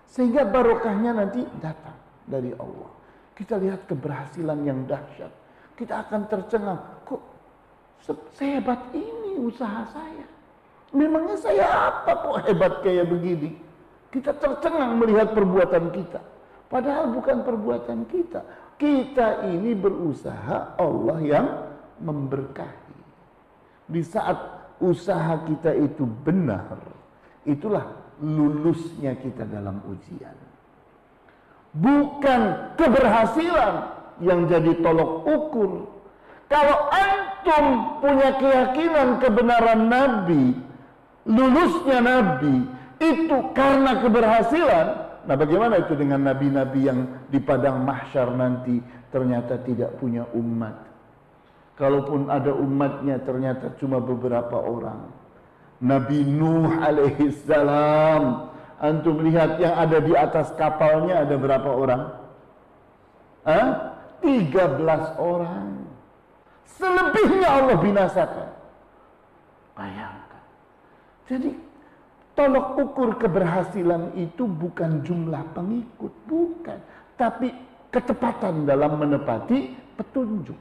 [0.05, 1.95] sehingga barokahnya nanti datang
[2.27, 2.91] dari Allah.
[3.35, 5.31] Kita lihat keberhasilan yang dahsyat.
[5.75, 6.79] Kita akan tercengang.
[7.03, 7.21] Kok
[8.35, 10.34] sehebat ini usaha saya?
[10.95, 13.51] Memangnya saya apa kok hebat kayak begini?
[14.15, 16.23] Kita tercengang melihat perbuatan kita.
[16.71, 18.47] Padahal bukan perbuatan kita.
[18.79, 21.47] Kita ini berusaha Allah yang
[21.99, 22.95] memberkahi.
[23.91, 24.39] Di saat
[24.79, 26.79] usaha kita itu benar,
[27.43, 27.91] itulah
[28.23, 30.35] lulusnya kita dalam ujian.
[31.75, 33.73] Bukan keberhasilan
[34.23, 35.71] yang jadi tolok ukur.
[36.47, 37.65] Kalau antum
[37.99, 40.64] punya keyakinan kebenaran Nabi,
[41.25, 42.55] lulusnya Nabi,
[43.01, 44.87] itu karena keberhasilan,
[45.27, 48.79] nah bagaimana itu dengan nabi-nabi yang di padang mahsyar nanti
[49.11, 50.79] ternyata tidak punya umat.
[51.75, 55.11] Kalaupun ada umatnya ternyata cuma beberapa orang
[55.83, 58.51] Nabi Nuh alaihi salam.
[58.79, 62.01] Antum lihat yang ada di atas kapalnya ada berapa orang?
[63.47, 63.67] Hah?
[64.19, 65.85] 13 orang.
[66.75, 68.49] Selebihnya Allah binasakan.
[69.79, 70.24] Bayangkan.
[71.25, 71.49] Jadi
[72.37, 76.77] tolok ukur keberhasilan itu bukan jumlah pengikut, bukan,
[77.17, 77.49] tapi
[77.89, 80.57] ketepatan dalam menepati petunjuk.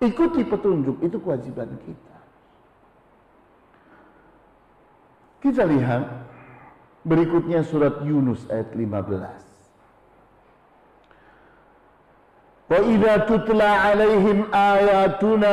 [0.00, 2.16] Ikuti petunjuk itu kewajiban kita.
[5.40, 6.04] Kita lihat
[7.04, 9.50] berikutnya surat Yunus ayat 15.
[12.70, 15.52] Wa idza tutla alaihim ayatuna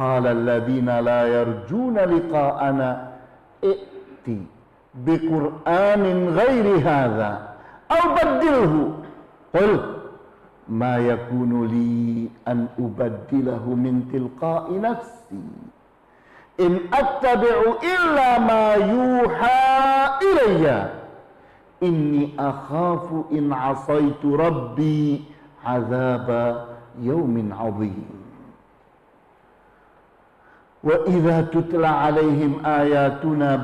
[0.00, 3.12] bayyinatin qala alladhina la yarjuna liqa'ana
[3.62, 4.46] i'ti
[5.04, 7.56] biqur'anin ghairi hadha
[7.88, 8.94] aw baddilhu
[9.52, 9.72] qul
[10.68, 15.42] ma yakunu li an ubaddilahu min tilqa'i nafsi
[16.58, 20.90] in attabi'u illa ma yuha ilayya
[21.80, 25.24] inni akhafu in asaitu rabbi
[25.64, 26.66] azaba
[27.00, 28.19] yaumin azim
[30.80, 33.60] wa idza tutla alaihim ayatuna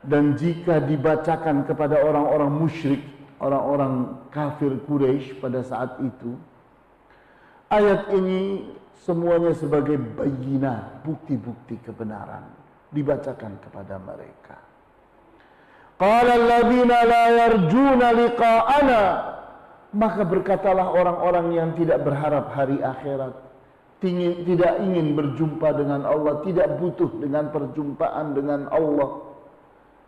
[0.00, 3.04] dan jika dibacakan kepada orang-orang musyrik,
[3.36, 6.40] orang-orang kafir Quraisy pada saat itu,
[7.68, 8.64] ayat ini
[9.04, 12.48] semuanya sebagai bayina, bukti-bukti kebenaran
[12.96, 14.56] dibacakan kepada mereka.
[16.00, 19.02] Qala alladziina la yarjuna liqa'ana
[19.90, 23.34] maka berkatalah orang-orang yang tidak berharap hari akhirat,
[24.00, 29.20] tidak ingin berjumpa dengan Allah, tidak butuh dengan perjumpaan dengan Allah.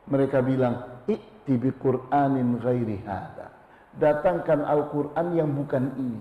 [0.09, 3.52] Mereka bilang, "I'ti bi Qur'anin ghairi hada."
[4.00, 6.20] Datangkan Al-Qur'an yang bukan ini.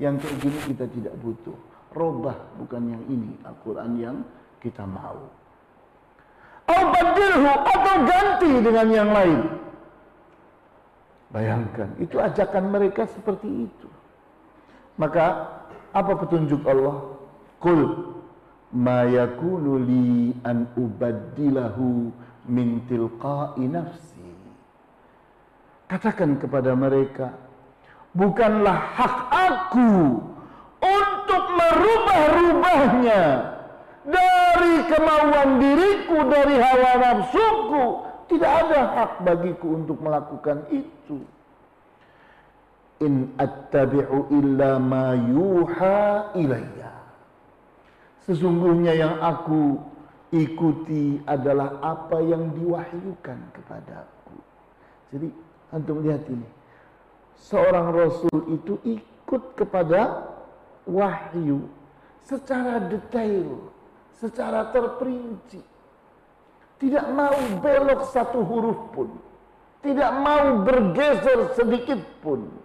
[0.00, 1.54] Yang kayak gini kita tidak butuh.
[1.94, 4.16] Robah bukan yang ini Al-Quran yang
[4.58, 5.20] kita mau.
[6.64, 9.40] Al-Badilhu atau ganti dengan yang lain.
[11.28, 13.88] Bayangkan, itu ajakan mereka seperti itu.
[14.96, 15.50] Maka
[15.94, 17.14] apa petunjuk Allah?
[17.62, 18.10] Kul
[18.74, 22.10] ma yakunu li an ubaddilahu
[22.50, 24.34] min tilqa'i nafsi.
[25.86, 27.30] Katakan kepada mereka,
[28.12, 30.18] bukanlah hak aku
[30.82, 33.22] untuk merubah-rubahnya
[34.04, 37.84] dari kemauan diriku, dari hawa nafsuku.
[38.24, 41.22] Tidak ada hak bagiku untuk melakukan itu.
[43.04, 46.92] In attabi'u illa ma yuha ilayya.
[48.24, 49.76] Sesungguhnya yang aku
[50.32, 54.36] ikuti adalah apa yang diwahyukan kepadaku.
[55.12, 55.28] Jadi
[55.76, 56.48] antum lihat ini.
[57.36, 60.32] Seorang rasul itu ikut kepada
[60.88, 61.68] wahyu
[62.24, 63.68] secara detail,
[64.16, 65.60] secara terperinci.
[66.80, 69.12] Tidak mau belok satu huruf pun.
[69.84, 72.63] Tidak mau bergeser sedikit pun.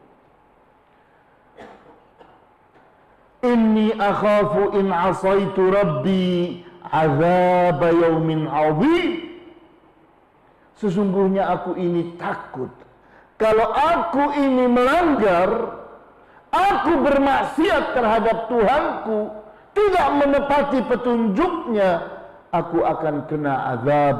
[3.39, 6.59] Inni akhafu in asaitu rabbi
[6.91, 8.51] azab yaumin.
[10.79, 12.71] Sesungguhnya aku ini takut.
[13.39, 15.79] Kalau aku ini melanggar,
[16.51, 19.31] aku bermaksiat terhadap Tuhanku,
[19.71, 22.03] tidak menepati petunjuknya,
[22.51, 24.17] aku akan kena azab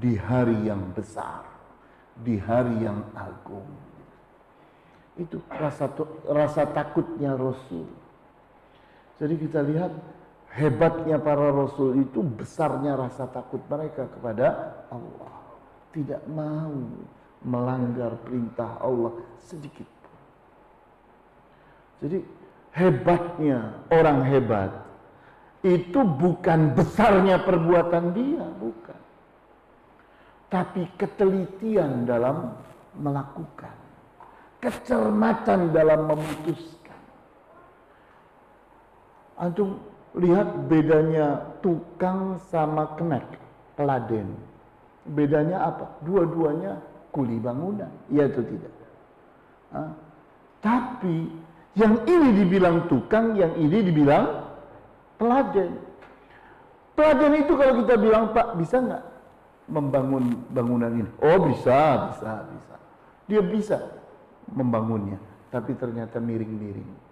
[0.00, 1.44] di hari yang besar,
[2.24, 3.68] di hari yang agung.
[5.16, 5.92] Itu rasa
[6.28, 8.05] rasa takutnya Rasul.
[9.16, 9.92] Jadi kita lihat
[10.52, 15.36] hebatnya para rasul itu besarnya rasa takut mereka kepada Allah
[15.96, 16.76] tidak mau
[17.40, 20.18] melanggar perintah Allah sedikit pun.
[22.04, 22.18] Jadi
[22.76, 24.70] hebatnya orang hebat
[25.64, 29.00] itu bukan besarnya perbuatan dia, bukan.
[30.52, 32.52] Tapi ketelitian dalam
[33.00, 33.72] melakukan.
[34.60, 36.75] Kecermatan dalam memutuskan.
[39.36, 39.76] Antum
[40.16, 43.24] lihat bedanya tukang sama kenek,
[43.76, 44.32] peladen.
[45.12, 45.84] Bedanya apa?
[46.02, 46.80] Dua-duanya
[47.12, 47.92] kuli bangunan.
[48.08, 48.72] Iya atau tidak?
[49.76, 49.92] Hah?
[50.64, 51.28] Tapi
[51.76, 54.48] yang ini dibilang tukang, yang ini dibilang
[55.20, 55.76] teladan.
[56.96, 59.04] Teladan itu kalau kita bilang, Pak, bisa nggak
[59.68, 61.10] membangun bangunan ini?
[61.20, 62.74] Oh bisa, bisa, bisa.
[63.28, 63.76] Dia bisa
[64.48, 65.20] membangunnya,
[65.52, 67.05] tapi ternyata miring-miring.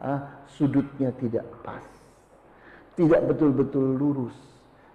[0.00, 1.84] Ah, sudutnya tidak pas.
[2.96, 4.50] Tidak betul-betul lurus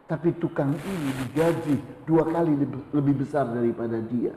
[0.06, 1.76] tapi tukang ini digaji
[2.06, 2.53] dua kali
[2.93, 4.34] lebih besar daripada dia.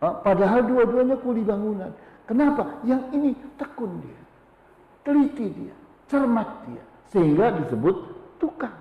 [0.00, 1.88] Padahal dua-duanya kuli bangunan.
[2.28, 2.76] Kenapa?
[2.84, 4.20] Yang ini tekun dia.
[5.00, 5.74] Teliti dia.
[6.12, 6.84] Cermat dia.
[7.08, 7.96] Sehingga disebut
[8.36, 8.76] tukang.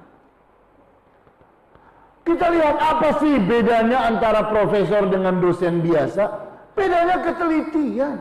[2.28, 6.24] Kita lihat apa sih bedanya antara profesor dengan dosen biasa?
[6.76, 8.20] Bedanya ketelitian.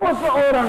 [0.00, 0.68] Oh seorang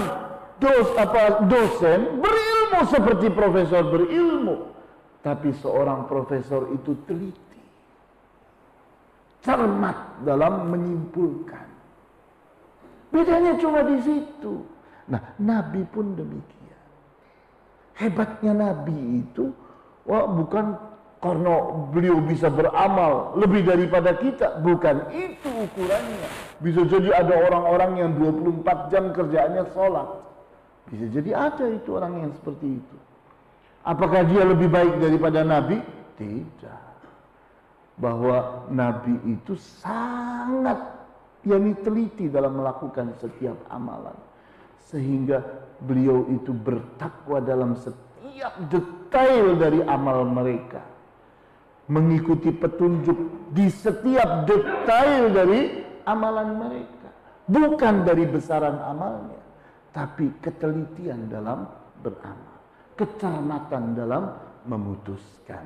[0.61, 4.69] dos, apa, dosen berilmu seperti profesor berilmu.
[5.21, 7.61] Tapi seorang profesor itu teliti.
[9.41, 11.65] Cermat dalam menyimpulkan.
[13.09, 14.61] Bedanya cuma di situ.
[15.09, 16.81] Nah, Nabi pun demikian.
[17.97, 19.49] Hebatnya Nabi itu,
[20.05, 20.77] wah bukan
[21.21, 21.53] karena
[21.93, 24.57] beliau bisa beramal lebih daripada kita.
[24.61, 26.29] Bukan itu ukurannya.
[26.65, 30.30] Bisa jadi ada orang-orang yang 24 jam kerjaannya sholat.
[30.91, 32.97] Bisa jadi ada itu orang yang seperti itu.
[33.87, 35.79] Apakah dia lebih baik daripada Nabi?
[36.19, 36.83] Tidak.
[37.95, 40.77] Bahwa Nabi itu sangat
[41.47, 44.13] yang teliti dalam melakukan setiap amalan.
[44.91, 45.41] Sehingga
[45.79, 50.83] beliau itu bertakwa dalam setiap detail dari amal mereka.
[51.87, 57.09] Mengikuti petunjuk di setiap detail dari amalan mereka.
[57.47, 59.40] Bukan dari besaran amalnya.
[59.91, 61.67] Tapi ketelitian dalam
[61.99, 62.51] beramal
[63.01, 64.23] kecermatan dalam
[64.69, 65.65] memutuskan.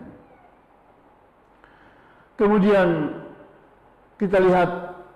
[2.39, 3.11] Kemudian
[4.15, 4.69] kita lihat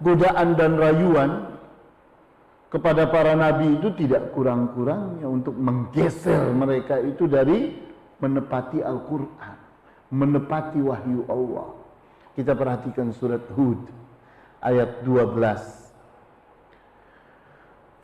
[0.03, 1.31] godaan dan rayuan
[2.71, 7.75] kepada para nabi itu tidak kurang-kurangnya untuk menggeser mereka itu dari
[8.19, 9.57] menepati Al-Quran,
[10.11, 11.75] menepati wahyu Allah.
[12.35, 13.83] Kita perhatikan surat Hud
[14.63, 15.88] ayat 12.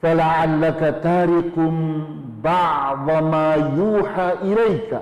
[0.05, 1.73] فلعلك تارك
[2.43, 4.99] بعض ما يوحى إليك.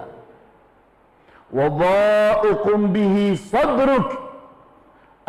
[1.53, 4.19] وضائق به صدرك.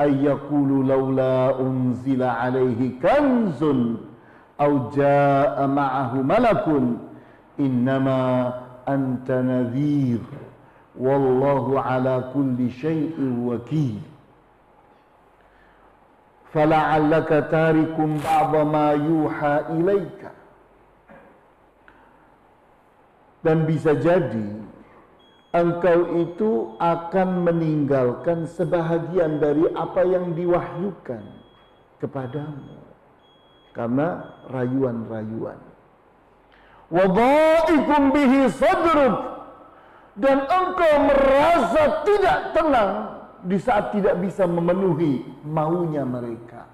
[0.01, 3.65] أن يقول لولا أنزل عليه كنز
[4.61, 6.83] أو جاء معه ملك.
[7.61, 8.53] إنما
[8.89, 10.19] أنت نذير.
[11.01, 13.15] والله على كل شيء
[13.47, 14.01] وكيل.
[16.55, 20.31] Fala'allaka tarikum ba'dha ma yuha ilaika
[23.43, 24.65] dan bisa jadi
[25.55, 31.23] engkau itu akan meninggalkan sebahagian dari apa yang diwahyukan
[32.03, 32.83] kepadamu.
[33.71, 35.59] Karena rayuan-rayuan.
[36.91, 39.35] Wadaikum bihi sadruk.
[40.15, 43.14] Dan engkau merasa tidak tenang
[43.45, 46.65] di saat tidak bisa memenuhi maunya mereka.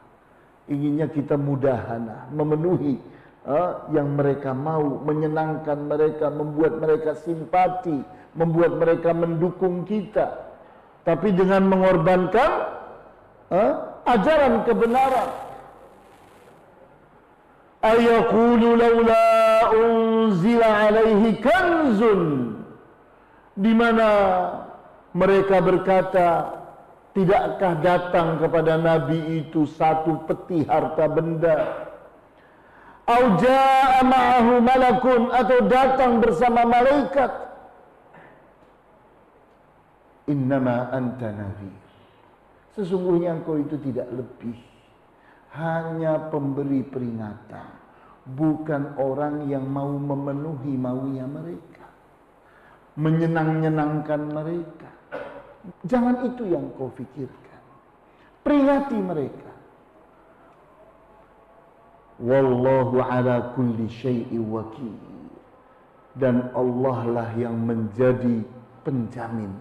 [0.71, 2.95] Inginnya kita mudahana, memenuhi
[3.43, 7.99] uh, yang mereka mau, menyenangkan mereka, membuat mereka simpati,
[8.39, 10.47] membuat mereka mendukung kita.
[11.03, 12.51] Tapi dengan mengorbankan
[13.51, 13.73] uh,
[14.07, 15.51] ajaran kebenaran.
[21.41, 22.23] Kanzun
[23.57, 24.09] di mana
[25.17, 26.60] mereka berkata
[27.17, 31.57] tidakkah datang kepada nabi itu satu peti harta benda?
[33.11, 37.33] Au jaa ma'ahu malakun atau datang bersama malaikat?
[40.31, 41.71] Innama anta nabi
[42.79, 44.55] sesungguhnya engkau itu tidak lebih
[45.51, 47.67] hanya pemberi peringatan
[48.39, 51.87] bukan orang yang mau memenuhi maunya mereka,
[52.95, 54.90] menyenang-nyenangkan mereka.
[55.85, 57.61] Jangan itu yang kau pikirkan.
[58.41, 59.53] Peringati mereka.
[62.21, 64.97] Wallahu ala kulli syai'i wakil.
[66.17, 68.45] Dan Allah lah yang menjadi
[68.85, 69.53] penjamin.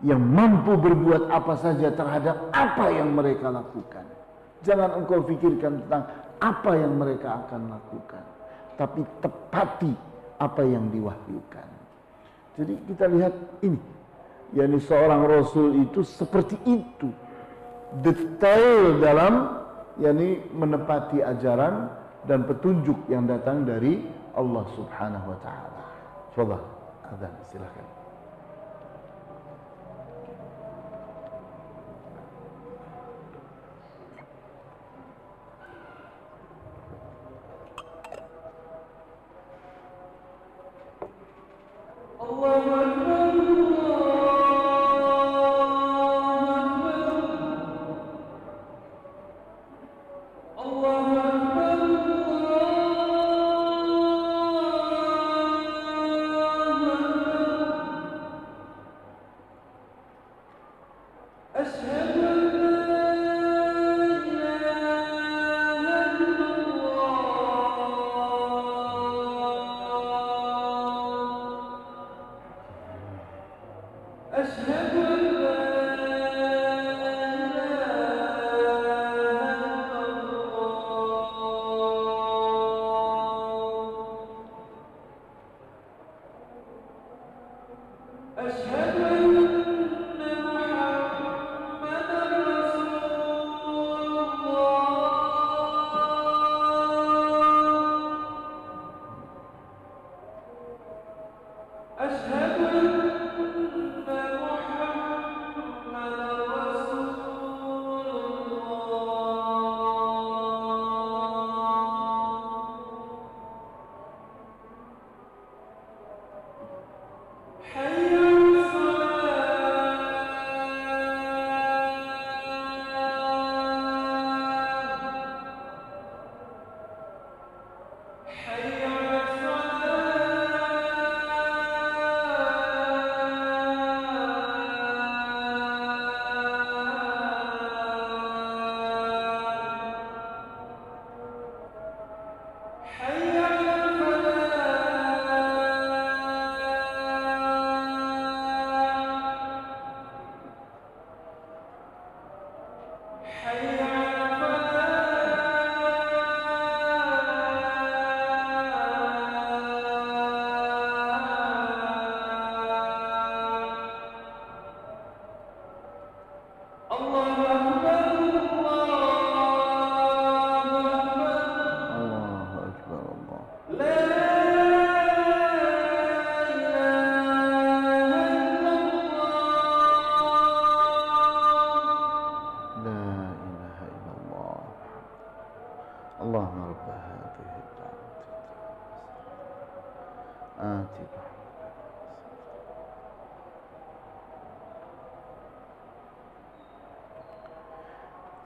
[0.00, 4.04] Yang mampu berbuat apa saja terhadap apa yang mereka lakukan.
[4.64, 6.04] Jangan engkau pikirkan tentang
[6.40, 8.24] apa yang mereka akan lakukan.
[8.76, 9.92] Tapi tepati
[10.40, 11.68] apa yang diwahyukan.
[12.56, 13.99] Jadi kita lihat ini.
[14.54, 17.08] Yakni seorang rasul itu seperti itu.
[18.02, 19.62] Detail dalam
[19.98, 21.90] yakni menepati ajaran
[22.26, 24.02] dan petunjuk yang datang dari
[24.34, 25.82] Allah Subhanahu wa taala.
[26.34, 26.58] Coba
[27.10, 28.00] azan silakan.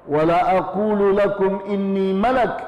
[0.09, 2.65] wa la aqulu lakum inni malak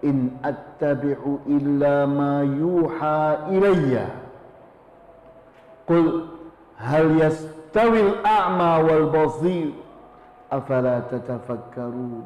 [0.00, 4.08] in attabi'u illa ma yuha ilayya
[5.86, 6.26] Qul
[6.80, 7.45] hal yas
[7.76, 9.68] yastawil a'ma wal basir.
[10.48, 12.24] Afala tatafakkarun?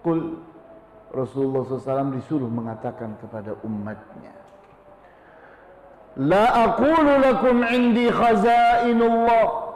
[0.00, 0.40] Qul
[1.12, 4.32] Rasulullah SAW disuruh mengatakan kepada umatnya
[6.16, 9.68] La aqulu lakum indi khazainullah.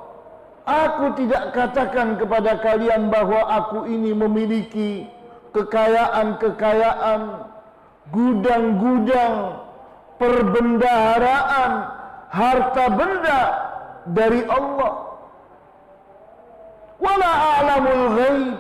[0.66, 5.06] Aku tidak katakan kepada kalian bahwa aku ini memiliki
[5.54, 7.46] kekayaan-kekayaan,
[8.10, 9.62] gudang-gudang,
[10.18, 11.72] perbendaharaan,
[12.34, 13.65] harta benda
[14.10, 14.92] dari Allah.
[17.00, 18.56] Wala a'lamul ghaib.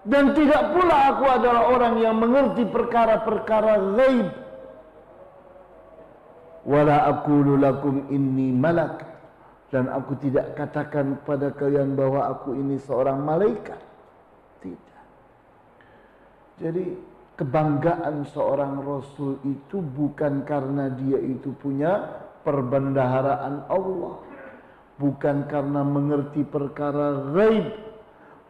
[0.00, 4.28] Dan tidak pula aku adalah orang yang mengerti perkara-perkara ghaib.
[6.64, 9.10] Wala aqulu lakum inni malak
[9.70, 13.78] dan aku tidak katakan kepada kalian bahwa aku ini seorang malaikat.
[14.60, 15.04] Tidak.
[16.58, 16.84] Jadi
[17.38, 22.02] kebanggaan seorang rasul itu bukan karena dia itu punya
[22.42, 24.14] perbendaharaan Allah.
[25.00, 27.72] Bukan karena mengerti perkara ghaib.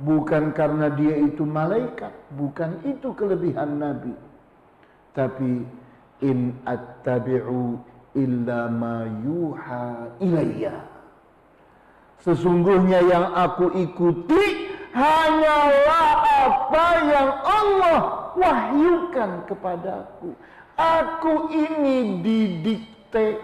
[0.03, 2.11] Bukan karena dia itu malaikat.
[2.35, 4.11] Bukan itu kelebihan Nabi.
[5.15, 5.63] Tapi
[6.27, 7.79] in attabi'u
[8.19, 10.75] illa ma yuha ilayya.
[12.21, 16.11] Sesungguhnya yang aku ikuti hanyalah
[16.51, 18.01] apa yang Allah
[18.35, 20.35] wahyukan kepadaku.
[20.77, 23.39] Aku ini didikte.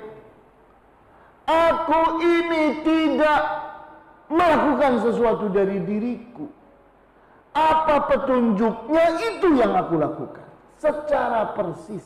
[1.47, 3.43] Aku ini tidak
[4.27, 6.51] melakukan sesuatu dari diriku.
[7.55, 10.47] Apa petunjuknya itu yang aku lakukan.
[10.77, 12.05] Secara persis.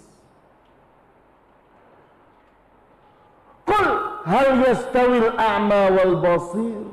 [3.65, 3.89] Kul
[4.29, 6.85] hal yastawil a'ma wal basir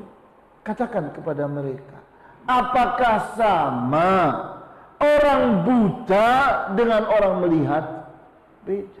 [0.64, 1.98] katakan kepada mereka
[2.48, 4.12] apakah sama
[4.98, 6.30] orang buta
[6.74, 7.84] dengan orang melihat
[8.64, 8.97] beda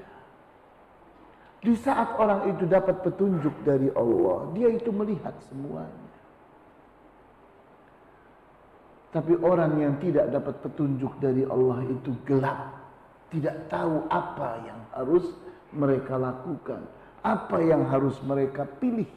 [1.58, 6.06] di saat orang itu dapat petunjuk dari Allah dia itu melihat semuanya
[9.10, 12.76] tapi orang yang tidak dapat petunjuk dari Allah itu gelap
[13.34, 15.26] tidak tahu apa yang harus
[15.74, 16.86] mereka lakukan
[17.22, 19.08] apa yang harus mereka pilih?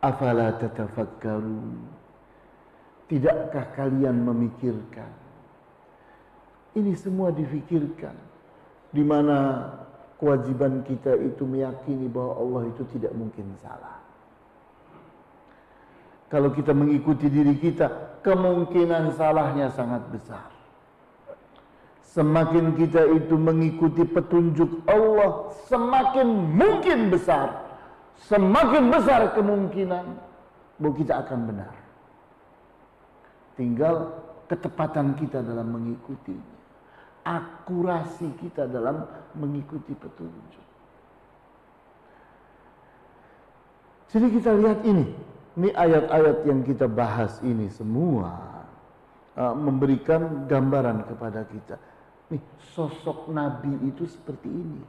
[0.00, 1.84] Afala tatafakkarun?
[3.10, 5.10] Tidakkah kalian memikirkan?
[6.78, 8.14] Ini semua difikirkan.
[8.90, 9.70] Di mana
[10.20, 13.96] kewajiban kita itu meyakini bahwa Allah itu tidak mungkin salah.
[16.30, 20.46] Kalau kita mengikuti diri kita, kemungkinan salahnya sangat besar.
[22.06, 27.54] Semakin kita itu mengikuti petunjuk Allah, semakin mungkin besar,
[28.30, 30.06] semakin besar kemungkinan
[30.78, 31.74] bahwa kita akan benar.
[33.54, 34.10] Tinggal
[34.50, 36.58] ketepatan kita dalam mengikutinya,
[37.24, 39.04] akurasi kita dalam
[39.36, 40.66] mengikuti petunjuk.
[44.10, 45.06] Jadi kita lihat ini,
[45.54, 48.64] ini ayat-ayat yang kita bahas ini semua
[49.38, 51.78] uh, memberikan gambaran kepada kita
[52.30, 52.42] Nih,
[52.78, 54.82] sosok Nabi itu seperti ini.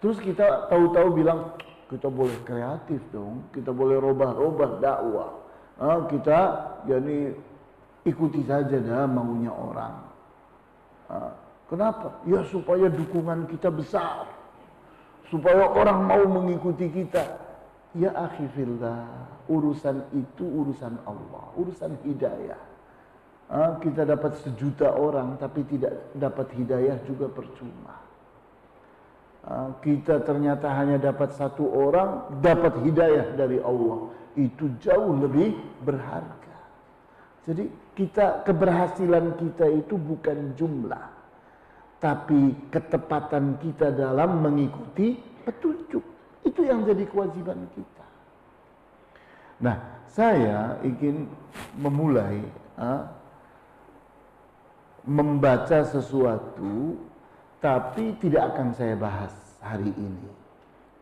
[0.00, 1.52] Terus kita tahu-tahu bilang,
[1.92, 5.30] kita boleh kreatif dong, kita boleh robah-robah dakwah.
[5.76, 6.38] Ah, kita
[6.88, 7.36] jadi
[8.08, 10.11] ikuti saja dah maunya orang.
[11.68, 12.20] Kenapa?
[12.28, 14.28] Ya supaya dukungan kita besar.
[15.32, 17.40] Supaya orang mau mengikuti kita.
[17.92, 19.04] Ya akhifillah,
[19.52, 22.60] urusan itu urusan Allah, urusan hidayah.
[23.52, 28.00] Ah, kita dapat sejuta orang tapi tidak dapat hidayah juga percuma.
[29.82, 34.08] Kita ternyata hanya dapat satu orang dapat hidayah dari Allah
[34.38, 36.56] itu jauh lebih berharga.
[37.44, 41.06] Jadi kita keberhasilan kita itu bukan jumlah
[42.02, 46.02] tapi ketepatan kita dalam mengikuti petunjuk.
[46.42, 48.06] Itu yang jadi kewajiban kita.
[49.62, 49.78] Nah,
[50.10, 51.30] saya ingin
[51.78, 52.42] memulai
[52.74, 53.06] uh,
[55.06, 56.98] membaca sesuatu
[57.62, 59.30] tapi tidak akan saya bahas
[59.62, 60.30] hari ini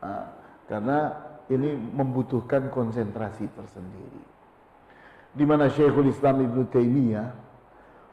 [0.04, 0.28] uh,
[0.68, 1.16] karena
[1.48, 4.22] ini membutuhkan konsentrasi tersendiri
[5.30, 7.28] di mana Syekhul Islam Ibnu Taimiyah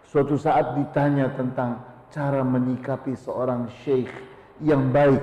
[0.07, 4.09] suatu saat ditanya tentang cara menyikapi seorang syekh
[4.63, 5.21] yang baik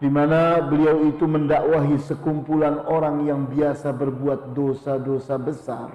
[0.00, 5.92] di mana beliau itu mendakwahi sekumpulan orang yang biasa berbuat dosa-dosa besar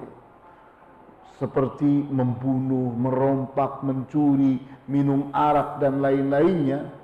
[1.36, 6.96] seperti membunuh, merompak, mencuri, minum arak dan lain-lainnya.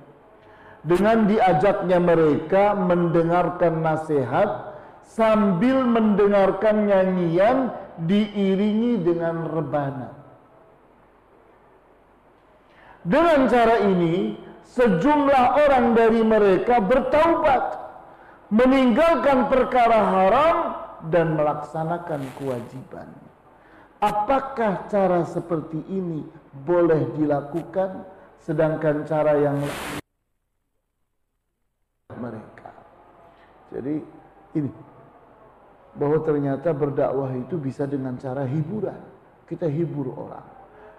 [0.82, 4.71] Dengan diajaknya mereka mendengarkan nasihat
[5.06, 7.74] sambil mendengarkan nyanyian
[8.08, 10.10] diiringi dengan rebana.
[13.02, 14.38] Dengan cara ini,
[14.72, 17.64] sejumlah orang dari mereka bertaubat,
[18.54, 20.58] meninggalkan perkara haram
[21.10, 23.10] dan melaksanakan kewajiban.
[24.02, 26.26] Apakah cara seperti ini
[26.66, 28.06] boleh dilakukan
[28.42, 29.58] sedangkan cara yang
[32.18, 32.70] mereka?
[33.70, 34.02] Jadi
[34.58, 34.70] ini
[35.96, 38.98] bahwa ternyata berdakwah itu bisa dengan cara hiburan.
[39.48, 40.46] Kita hibur orang.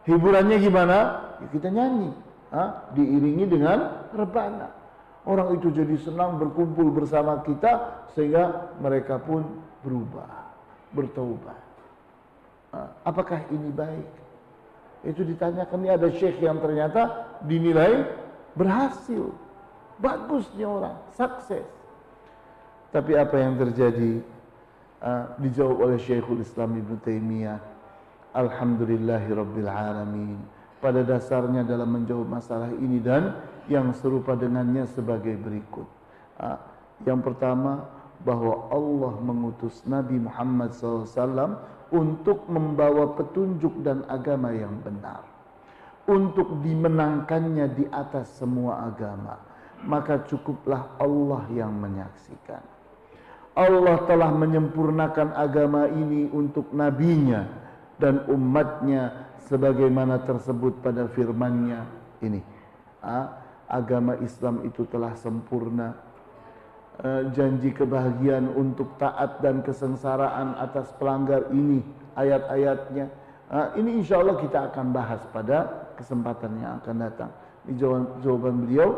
[0.05, 0.97] Hiburannya gimana?
[1.41, 2.11] Ya kita nyanyi,
[2.53, 2.91] ha?
[2.93, 4.69] diiringi dengan rebana.
[5.23, 9.47] Orang itu jadi senang berkumpul bersama kita sehingga mereka pun
[9.87, 10.51] berubah,
[10.91, 11.63] bertaubat.
[13.07, 14.11] Apakah ini baik?
[15.07, 18.07] Itu ditanyakan ini ada syekh yang ternyata dinilai
[18.59, 19.31] berhasil.
[20.03, 21.67] Bagusnya orang, sukses.
[22.91, 24.19] Tapi apa yang terjadi?
[25.03, 27.59] Uh, dijawab oleh Syekhul Islam Ibn Taimiyah.
[28.39, 30.39] Alhamdulillahi Rabbil Alamin.
[30.79, 33.35] Pada dasarnya dalam menjawab masalah ini dan
[33.67, 35.91] yang serupa dengannya sebagai berikut.
[36.39, 36.55] Uh,
[37.03, 37.83] yang pertama,
[38.23, 41.59] bahwa Allah mengutus Nabi Muhammad SAW
[41.91, 45.27] untuk membawa petunjuk dan agama yang benar.
[46.07, 49.39] Untuk dimenangkannya di atas semua agama.
[49.83, 52.72] Maka cukuplah Allah yang menyaksikan.
[53.53, 57.45] Allah telah menyempurnakan agama ini untuk nabinya
[58.01, 61.85] dan umatnya sebagaimana tersebut pada firman-Nya
[62.25, 62.41] ini.
[63.69, 65.97] agama Islam itu telah sempurna.
[67.01, 71.81] E, janji kebahagiaan untuk taat dan kesengsaraan atas pelanggar ini
[72.17, 73.09] ayat-ayatnya.
[73.77, 77.31] ini insya Allah kita akan bahas pada kesempatan yang akan datang.
[77.69, 78.89] Ini jawaban, jawaban beliau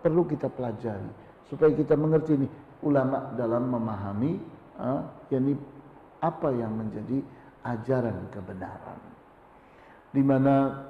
[0.00, 1.12] perlu kita pelajari
[1.48, 2.48] supaya kita mengerti ini
[2.82, 4.38] ulama dalam memahami
[4.78, 5.58] uh, yakni
[6.22, 7.22] apa yang menjadi
[7.66, 9.00] ajaran kebenaran.
[10.14, 10.86] Di mana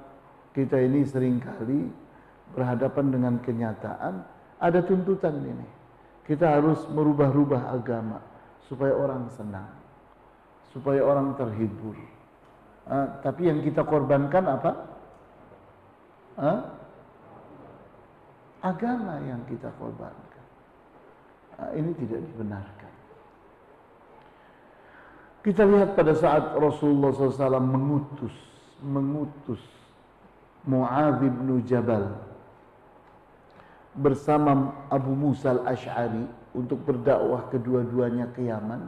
[0.53, 1.89] kita ini sering kali
[2.53, 4.15] berhadapan dengan kenyataan
[4.59, 5.69] ada tuntutan ini.
[6.29, 8.21] Kita harus merubah-rubah agama
[8.69, 9.73] supaya orang senang,
[10.77, 11.97] supaya orang terhibur.
[12.89, 14.73] Uh, tapi yang kita korbankan apa?
[16.37, 16.61] Uh,
[18.61, 20.28] agama yang kita korbankan.
[21.59, 22.93] Nah, ini tidak dibenarkan.
[25.43, 28.35] Kita lihat pada saat Rasulullah SAW mengutus,
[28.83, 29.63] mengutus
[30.67, 32.15] Mu'adz bin Jabal
[33.99, 38.83] bersama Abu Musa al-Ash'ari untuk berdakwah kedua-duanya ke Yaman.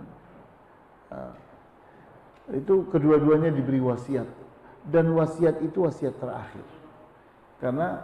[1.10, 1.32] Nah,
[2.54, 4.26] itu kedua-duanya diberi wasiat
[4.90, 6.66] dan wasiat itu wasiat terakhir.
[7.62, 8.02] Karena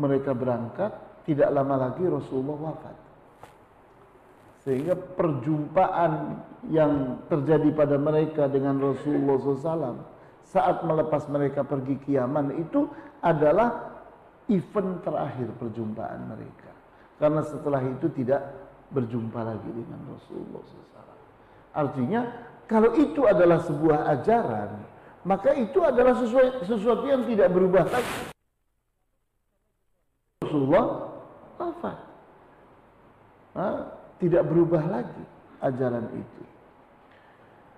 [0.00, 0.92] mereka berangkat
[1.28, 3.03] tidak lama lagi Rasulullah wafat.
[4.64, 6.40] Sehingga perjumpaan
[6.72, 10.00] yang terjadi pada mereka dengan Rasulullah SAW
[10.48, 12.16] saat melepas mereka pergi ke
[12.56, 12.88] itu
[13.20, 13.92] adalah
[14.48, 16.72] event terakhir perjumpaan mereka.
[17.20, 18.40] Karena setelah itu tidak
[18.88, 21.18] berjumpa lagi dengan Rasulullah SAW.
[21.74, 22.20] Artinya
[22.64, 24.80] kalau itu adalah sebuah ajaran,
[25.28, 28.32] maka itu adalah sesuatu, sesuatu yang tidak berubah lagi.
[30.40, 30.86] Rasulullah
[31.60, 31.98] wafat
[34.22, 35.24] tidak berubah lagi
[35.62, 36.42] ajaran itu.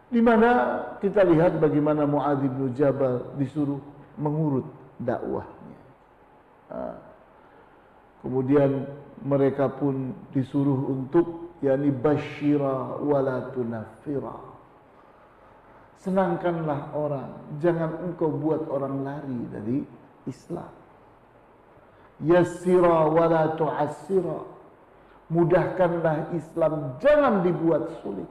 [0.07, 3.83] Di mana kita lihat bagaimana Muadz bin Jabal disuruh
[4.15, 4.67] mengurut
[5.03, 5.81] dakwahnya.
[8.23, 8.87] Kemudian
[9.23, 14.39] mereka pun disuruh untuk yakni basyira wala tunafira.
[15.97, 19.79] Senangkanlah orang, jangan engkau buat orang lari dari
[20.29, 20.71] Islam.
[22.23, 24.56] Yassira wala tu'assira
[25.27, 28.31] Mudahkanlah Islam, jangan dibuat sulit.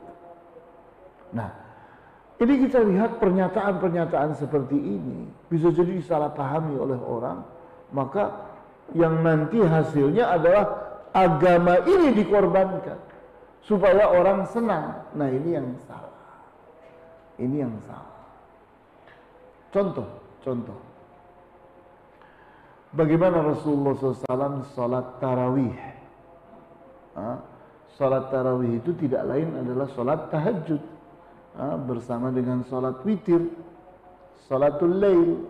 [1.35, 1.51] Nah,
[2.39, 7.43] ini kita lihat pernyataan-pernyataan seperti ini bisa jadi salah pahami oleh orang,
[7.91, 8.47] maka
[8.95, 10.65] yang nanti hasilnya adalah
[11.11, 12.99] agama ini dikorbankan
[13.63, 15.03] supaya orang senang.
[15.15, 16.15] Nah, ini yang salah.
[17.35, 18.15] Ini yang salah.
[19.75, 20.07] Contoh,
[20.43, 20.79] contoh.
[22.95, 25.94] Bagaimana Rasulullah SAW salat tarawih
[27.95, 30.83] Salat tarawih itu tidak lain adalah salat tahajud
[31.87, 33.39] bersama dengan salat witir,
[34.51, 35.47] salatul lail,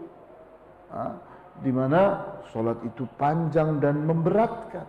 [1.65, 2.21] di mana
[2.53, 4.85] salat itu panjang dan memberatkan.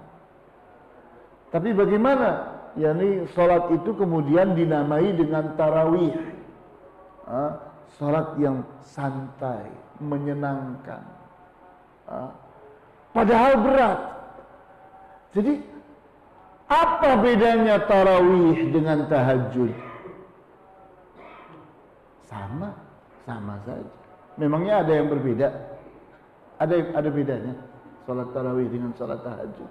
[1.48, 2.56] Tapi bagaimana?
[2.76, 6.12] yakni salat itu kemudian dinamai dengan tarawih,
[7.96, 9.64] salat yang santai,
[9.96, 11.00] menyenangkan,
[13.16, 14.00] padahal berat.
[15.32, 15.64] Jadi
[16.66, 19.70] apa bedanya tarawih dengan tahajud?
[22.26, 22.74] Sama,
[23.22, 23.92] sama saja.
[24.34, 25.48] Memangnya ada yang berbeda?
[26.58, 27.54] Ada ada bedanya
[28.02, 29.70] salat tarawih dengan salat tahajud?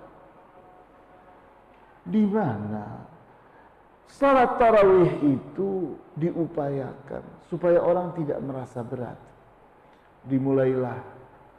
[2.06, 3.04] Di mana
[4.08, 9.20] salat tarawih itu diupayakan supaya orang tidak merasa berat.
[10.26, 11.00] Dimulailah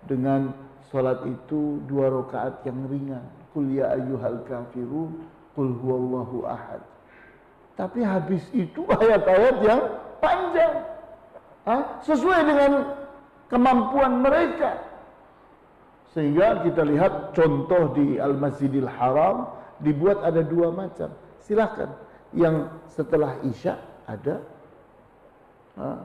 [0.08, 0.54] dengan
[0.88, 3.26] salat itu dua rakaat yang ringan
[3.56, 5.24] Qul ya ayyuhal kafirun
[5.56, 6.84] Qul huwallahu ahad
[7.80, 9.80] Tapi habis itu ayat-ayat yang
[10.20, 10.84] panjang.
[11.64, 12.00] Hah?
[12.04, 12.72] Sesuai dengan
[13.52, 14.80] kemampuan mereka.
[16.16, 19.52] Sehingga kita lihat contoh di Al-Masjidil Haram
[19.84, 21.12] dibuat ada dua macam.
[21.44, 21.92] Silahkan.
[22.32, 23.76] Yang setelah Isya
[24.08, 24.40] ada
[25.76, 26.00] ha,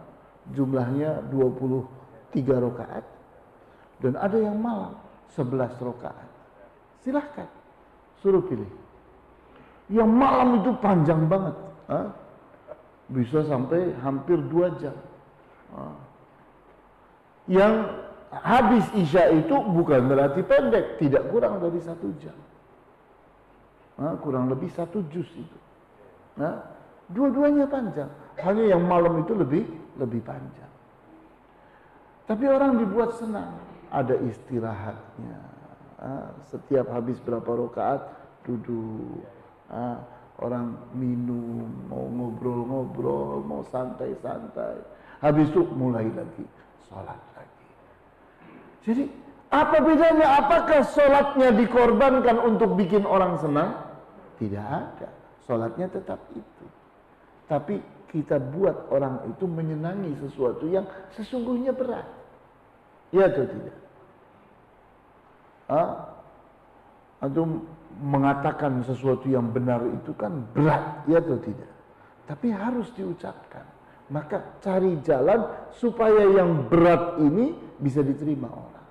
[0.51, 3.05] jumlahnya 23 rakaat
[4.03, 4.97] dan ada yang malam
[5.31, 6.30] 11 rakaat.
[7.01, 7.49] Silahkan.
[8.21, 8.69] Suruh pilih.
[9.89, 11.55] Yang malam itu panjang banget.
[11.89, 11.99] Ha?
[13.11, 14.95] Bisa sampai hampir dua jam.
[15.75, 15.83] Ha?
[17.49, 17.73] Yang
[18.31, 21.01] habis Isya itu bukan berarti pendek.
[21.01, 22.37] Tidak kurang dari satu jam.
[23.99, 24.15] Ha?
[24.21, 25.57] Kurang lebih satu juz itu.
[27.11, 28.07] Dua-duanya panjang.
[28.39, 29.67] Hanya yang malam itu lebih
[29.99, 30.71] lebih panjang.
[32.29, 33.59] Tapi orang dibuat senang.
[33.91, 35.51] Ada istirahatnya.
[36.49, 38.01] Setiap habis berapa rakaat
[38.41, 39.21] duduk
[39.69, 40.01] ah,
[40.41, 44.81] orang minum, mau ngobrol-ngobrol, mau santai-santai.
[45.21, 46.45] Habis itu mulai lagi
[46.89, 47.67] sholat lagi.
[48.81, 49.03] Jadi
[49.53, 50.41] apa bedanya?
[50.41, 53.77] Apakah sholatnya dikorbankan untuk bikin orang senang?
[54.41, 55.09] Tidak ada.
[55.45, 56.65] Sholatnya tetap itu.
[57.45, 57.77] Tapi
[58.09, 62.09] kita buat orang itu menyenangi sesuatu yang sesungguhnya berat.
[63.13, 63.77] Ya atau tidak?
[65.71, 66.11] Ah?
[67.23, 67.63] Atau
[68.03, 71.71] mengatakan sesuatu yang benar itu kan berat, ya atau tidak?
[72.27, 73.63] Tapi harus diucapkan.
[74.11, 78.87] Maka cari jalan supaya yang berat ini bisa diterima orang.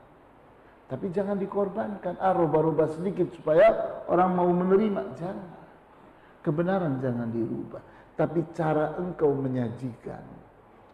[0.89, 5.03] Tapi jangan dikorbankan, ah roba-roba sedikit supaya orang mau menerima.
[5.21, 5.51] Jangan.
[6.41, 7.83] Kebenaran jangan dirubah.
[8.17, 10.25] Tapi cara engkau menyajikan,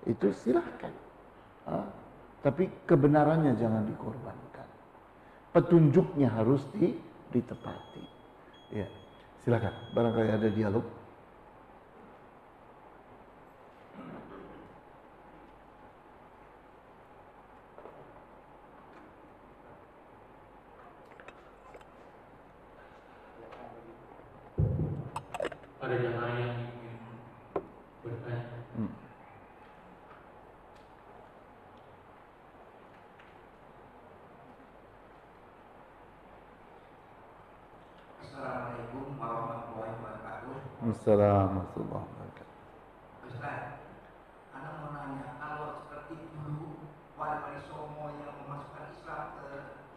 [0.05, 0.93] itu silahkan.
[1.67, 1.87] Ah,
[2.43, 4.46] tapi kebenarannya jangan dikorbankan.
[5.57, 6.93] Petunjuknya harus di
[7.33, 8.05] ditepati.
[8.77, 8.85] Ya,
[9.41, 9.73] silakan.
[9.97, 10.85] Barangkali ada dialog.
[25.81, 26.97] Ada yang lain yang ingin
[28.05, 28.45] bertanya?
[28.77, 28.93] Hmm.
[38.27, 40.57] Assalamualaikum warahmatullahi wabarakatuh.
[41.07, 42.57] Assalamualaikum warahmatullahi wabarakatuh.
[43.31, 43.79] Ustaz,
[44.51, 46.83] anak mau nanya kalau seperti dulu
[47.15, 49.47] wali-wali Songo yang memasukkan Islam ke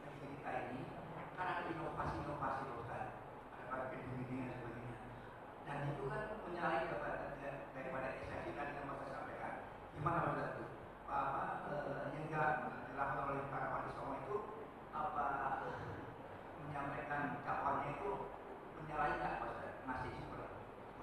[0.05, 0.85] negeri kita ini,
[1.33, 3.25] kan ada inovasi-inovasi Ustaz,
[3.57, 4.97] ada pakai bimbing dan sebagainya.
[5.65, 7.17] Dan itu kan menyalahi kepada
[7.73, 9.53] daripada esensi tadi yang saya sampaikan.
[9.97, 10.65] Gimana Ustaz itu?
[11.09, 11.41] Apa
[11.73, 14.35] eh, yang dilakukan oleh para wali Songo itu
[14.93, 15.25] apa
[15.73, 16.05] eh,
[16.69, 18.37] menyampaikan dakwahnya itu
[18.77, 19.73] menyalahi nggak Ustaz?
[19.89, 20.49] Masih seperti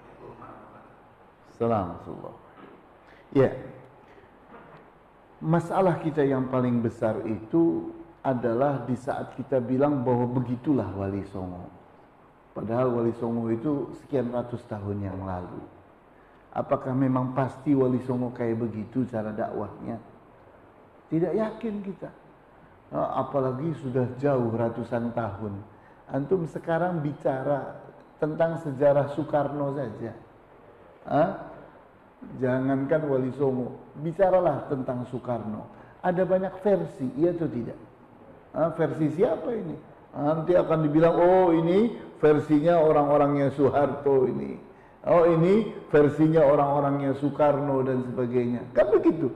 [0.07, 2.45] Assalamualaikum warahmatullahi Assalamualaikum.
[3.35, 3.51] Ya.
[5.37, 7.93] Masalah kita yang paling besar itu
[8.25, 11.69] adalah di saat kita bilang bahwa begitulah Wali Songo.
[12.57, 15.61] Padahal Wali Songo itu sekian ratus tahun yang lalu.
[16.57, 20.01] Apakah memang pasti Wali Songo kayak begitu cara dakwahnya?
[21.13, 22.09] Tidak yakin kita.
[22.91, 25.53] Nah, Apalagi sudah jauh ratusan tahun.
[26.09, 27.77] Antum sekarang bicara
[28.17, 30.11] tentang sejarah Soekarno saja.
[31.05, 31.56] Hah?
[32.17, 35.69] Jangankan Wali Songo, bicaralah tentang Soekarno.
[36.01, 37.77] Ada banyak versi, iya atau tidak?
[38.73, 39.77] Versi siapa ini?
[40.17, 44.57] Nanti akan dibilang, oh ini versinya orang-orangnya Soeharto ini.
[45.05, 48.65] Oh ini versinya orang-orangnya Soekarno dan sebagainya.
[48.73, 49.29] Kan begitu.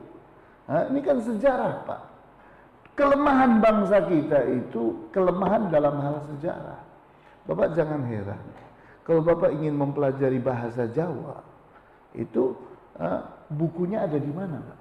[0.66, 2.02] Ini kan sejarah Pak.
[2.98, 6.82] Kelemahan bangsa kita itu kelemahan dalam hal sejarah.
[7.46, 8.42] Bapak jangan heran.
[9.08, 11.40] Kalau Bapak ingin mempelajari bahasa Jawa,
[12.14, 12.54] itu
[13.02, 14.80] uh, bukunya ada di mana, Pak?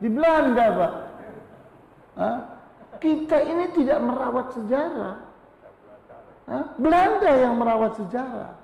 [0.00, 0.92] Di Belanda, Pak.
[2.16, 2.38] Hah?
[3.00, 5.16] kita ini tidak merawat sejarah.
[6.46, 6.64] Hah?
[6.78, 8.54] Belanda yang merawat sejarah.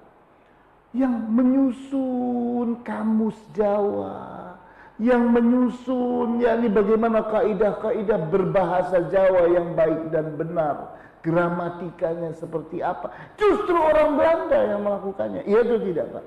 [0.93, 4.61] Yang menyusun kamus Jawa,
[5.01, 13.09] yang menyusun yakni bagaimana kaidah-kaidah berbahasa Jawa yang baik dan benar, gramatikanya seperti apa.
[13.41, 15.49] Justru orang Belanda yang melakukannya.
[15.49, 16.24] Iya atau tidak, Pak?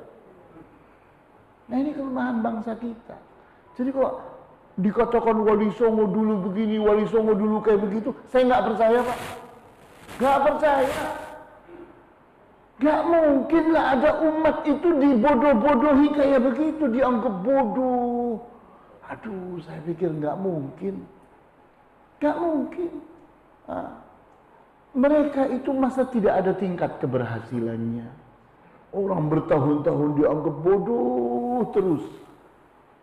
[1.66, 3.18] Nah ini kelemahan bangsa kita.
[3.76, 4.14] Jadi kok
[4.78, 9.20] dikatakan Wali Songo dulu begini, Wali Songo dulu kayak begitu, saya nggak percaya Pak.
[10.20, 11.00] Nggak percaya.
[12.76, 18.44] Nggak mungkin lah ada umat itu dibodoh-bodohi kayak begitu, dianggap bodoh.
[19.08, 21.08] Aduh, saya pikir nggak mungkin.
[22.20, 22.92] Nggak mungkin.
[23.66, 23.92] Nah,
[24.92, 28.25] mereka itu masa tidak ada tingkat keberhasilannya.
[28.96, 32.04] Orang bertahun-tahun dianggap bodoh terus.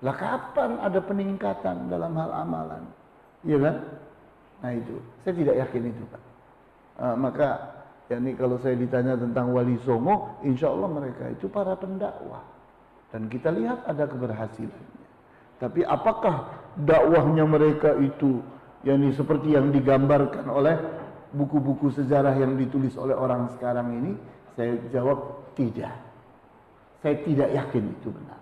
[0.01, 2.83] Lah kapan ada peningkatan dalam hal amalan?
[3.45, 3.77] Iya kan?
[4.65, 6.23] Nah itu, saya tidak yakin itu Pak.
[6.97, 7.49] Uh, maka
[8.09, 12.41] yakni kalau saya ditanya tentang wali songo, insya Allah mereka itu para pendakwah.
[13.13, 15.07] Dan kita lihat ada keberhasilannya.
[15.61, 18.41] Tapi apakah dakwahnya mereka itu
[18.83, 20.75] yakni seperti yang digambarkan oleh
[21.37, 24.13] buku-buku sejarah yang ditulis oleh orang sekarang ini?
[24.55, 25.19] Saya jawab
[25.57, 25.95] tidak.
[27.01, 28.41] Saya tidak yakin itu benar.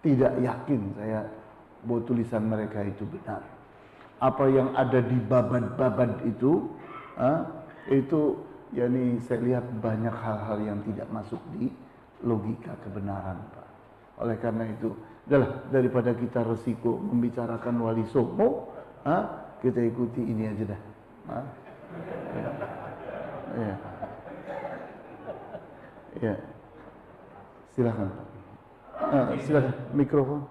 [0.00, 1.20] Tidak yakin saya
[1.84, 3.40] bahwa tulisan mereka itu benar
[4.20, 6.68] apa yang ada di babad-babad itu
[7.88, 8.20] itu
[8.76, 11.72] yakni saya lihat banyak hal-hal yang tidak masuk di
[12.22, 13.68] logika kebenaran Pak.
[14.20, 14.92] Oleh karena itu,
[15.24, 18.68] adalah daripada kita resiko membicarakan wali songo,
[19.08, 19.24] uh,
[19.64, 20.80] kita ikuti ini aja dah.
[21.24, 21.40] Ya.
[23.56, 23.74] ya.
[26.18, 26.34] Ya.
[27.70, 28.10] Silakan.
[28.98, 30.42] Uh, silakan mikrofon.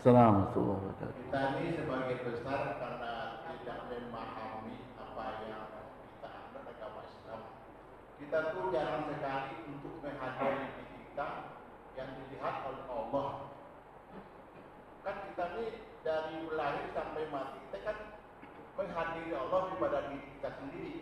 [0.00, 1.16] Assalamualaikum warahmatullahi wabarakatuh.
[1.16, 7.40] Kita ini sebagai besar karena tidak memahami apa yang kita anut agama Islam.
[8.20, 11.28] Kita tuh jarang sekali untuk menghadiri di kita
[11.96, 13.39] yang dilihat oleh Allah.
[15.00, 15.66] Kan kita ini
[16.04, 17.96] dari lahir sampai mati kita kan
[18.76, 20.96] menghadiri Allah daripada diri kita sendiri.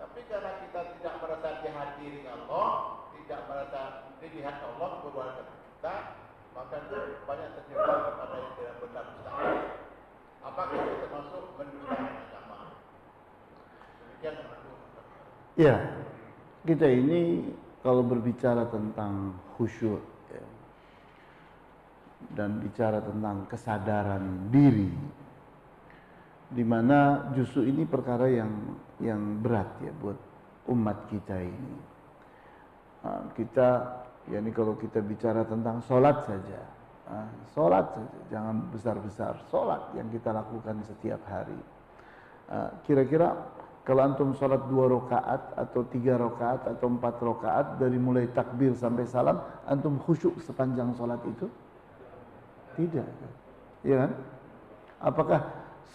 [0.00, 2.68] Tapi karena kita tidak merasa dihadiri Allah,
[3.20, 3.80] tidak merasa
[4.22, 5.94] dilihat Allah kepada kita,
[6.56, 6.98] maka itu
[7.28, 9.36] banyak terjebak kepada yang tidak benar Ustaz.
[10.40, 12.58] Apakah itu termasuk mendustakan agama?
[14.00, 14.34] Demikian
[15.60, 15.74] Ya,
[16.64, 17.52] kita ini
[17.84, 20.00] kalau berbicara tentang khusyuk
[22.36, 24.92] dan bicara tentang kesadaran diri,
[26.52, 28.52] di mana justru ini perkara yang
[29.00, 30.18] yang berat ya buat
[30.68, 31.76] umat kita ini.
[33.00, 33.68] Nah, kita
[34.28, 36.60] ya ini kalau kita bicara tentang sholat saja
[37.08, 41.56] nah, sholat saja jangan besar-besar sholat yang kita lakukan setiap hari
[42.84, 43.34] kira-kira
[43.86, 49.06] kalau antum sholat dua rakaat atau tiga rakaat atau empat rakaat dari mulai takbir sampai
[49.06, 51.46] salam antum khusyuk sepanjang sholat itu
[52.76, 53.06] tidak
[53.86, 54.10] ya kan
[55.00, 55.40] apakah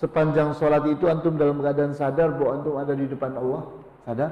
[0.02, 3.64] sepanjang sholat itu antum dalam keadaan sadar bahwa antum ada di depan Allah
[4.04, 4.32] sadar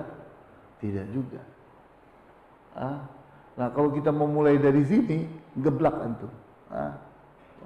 [0.82, 1.42] tidak juga
[2.74, 3.06] ah
[3.54, 5.30] Nah kalau kita memulai dari sini,
[5.62, 6.32] geblak antum.
[6.74, 6.94] Nah,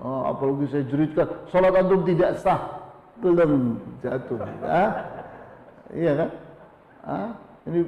[0.03, 2.91] oh, apalagi saya jeritkan, sholat antum tidak sah,
[3.23, 4.39] belum jatuh.
[4.67, 4.91] Ah,
[5.95, 6.29] iya kan?
[7.07, 7.29] Ah,
[7.71, 7.87] ini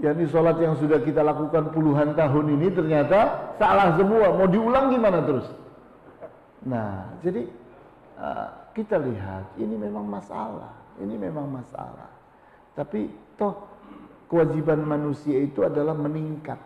[0.00, 4.32] ya ini sholat yang sudah kita lakukan puluhan tahun ini ternyata salah semua.
[4.32, 5.44] Mau diulang gimana terus?
[6.64, 7.44] Nah, jadi
[8.16, 10.72] uh, kita lihat ini memang masalah.
[10.96, 12.10] Ini memang masalah.
[12.74, 13.54] Tapi toh
[14.30, 16.58] kewajiban manusia itu adalah meningkat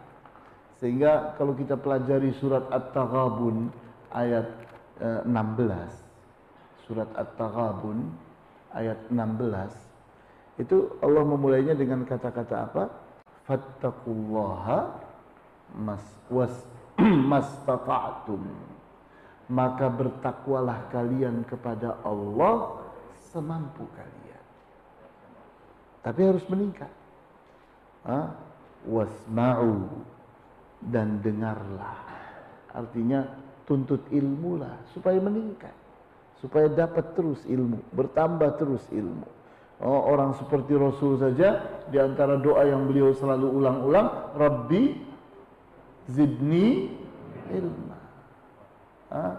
[0.79, 3.67] sehingga kalau kita pelajari surat At-Taghabun
[4.15, 4.47] ayat
[5.03, 7.99] eh, 16, surat At-Taghabun
[8.71, 12.85] ayat 16, itu Allah memulainya dengan kata-kata apa?
[13.43, 15.03] Fattakullaha
[15.75, 16.55] mas was
[17.31, 18.43] mastata'tum.
[19.49, 22.85] Maka bertakwalah kalian kepada Allah
[23.33, 24.45] semampu kalian.
[26.05, 26.93] Tapi harus meningkat.
[28.89, 29.89] Wasma'u
[30.85, 31.99] dan dengarlah.
[32.73, 33.25] Artinya
[33.69, 35.75] tuntut ilmu lah supaya meningkat.
[36.39, 39.27] Supaya dapat terus ilmu, bertambah terus ilmu.
[39.83, 44.83] Oh, orang seperti Rasul saja di antara doa yang beliau selalu ulang-ulang, Rabbi
[46.07, 46.95] zidni
[47.51, 47.98] ilma.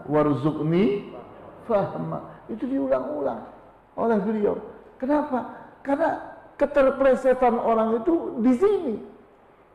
[0.10, 1.14] Warzukni
[1.70, 2.26] fahma.
[2.50, 3.46] Itu diulang-ulang
[3.94, 4.56] oleh beliau.
[4.98, 5.54] Kenapa?
[5.86, 6.18] Karena
[6.58, 8.96] keterplesetan orang itu di sini.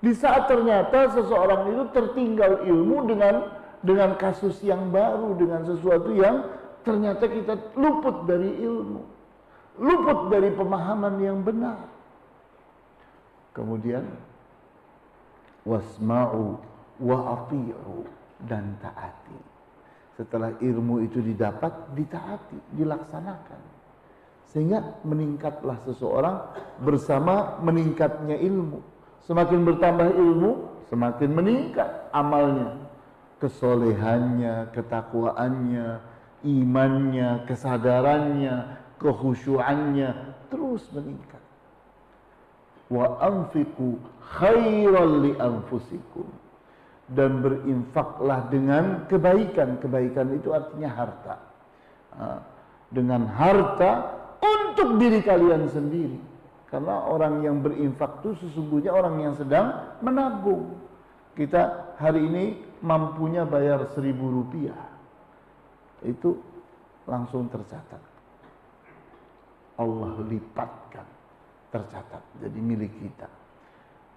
[0.04, 3.48] Di saat ternyata seseorang itu tertinggal ilmu dengan
[3.80, 6.44] dengan kasus yang baru, dengan sesuatu yang
[6.84, 9.00] ternyata kita luput dari ilmu,
[9.80, 11.80] luput dari pemahaman yang benar.
[13.56, 14.04] Kemudian
[15.64, 16.60] wasma'u
[17.00, 17.48] wa
[18.44, 19.53] dan taati.
[20.14, 23.60] Setelah ilmu itu didapat, ditaati, dilaksanakan.
[24.54, 26.38] Sehingga meningkatlah seseorang
[26.78, 28.78] bersama meningkatnya ilmu.
[29.26, 30.50] Semakin bertambah ilmu,
[30.86, 32.78] semakin meningkat amalnya.
[33.42, 35.98] Kesolehannya, ketakwaannya,
[36.46, 38.54] imannya, kesadarannya,
[39.02, 40.10] kehusyuannya
[40.54, 41.42] terus meningkat.
[42.86, 43.98] Wa anfiqu
[44.38, 46.30] khairan li anfusikum.
[47.12, 49.76] Dan berinfaklah dengan kebaikan.
[49.80, 51.36] Kebaikan itu artinya harta.
[52.88, 53.92] Dengan harta
[54.40, 56.16] untuk diri kalian sendiri.
[56.72, 60.74] Karena orang yang berinfak itu sesungguhnya orang yang sedang menabung.
[61.34, 62.44] Kita hari ini
[62.82, 64.78] mampunya bayar seribu rupiah.
[66.02, 66.40] Itu
[67.04, 68.02] langsung tercatat.
[69.78, 71.06] Allah lipatkan.
[71.74, 72.22] Tercatat.
[72.38, 73.43] Jadi milik kita.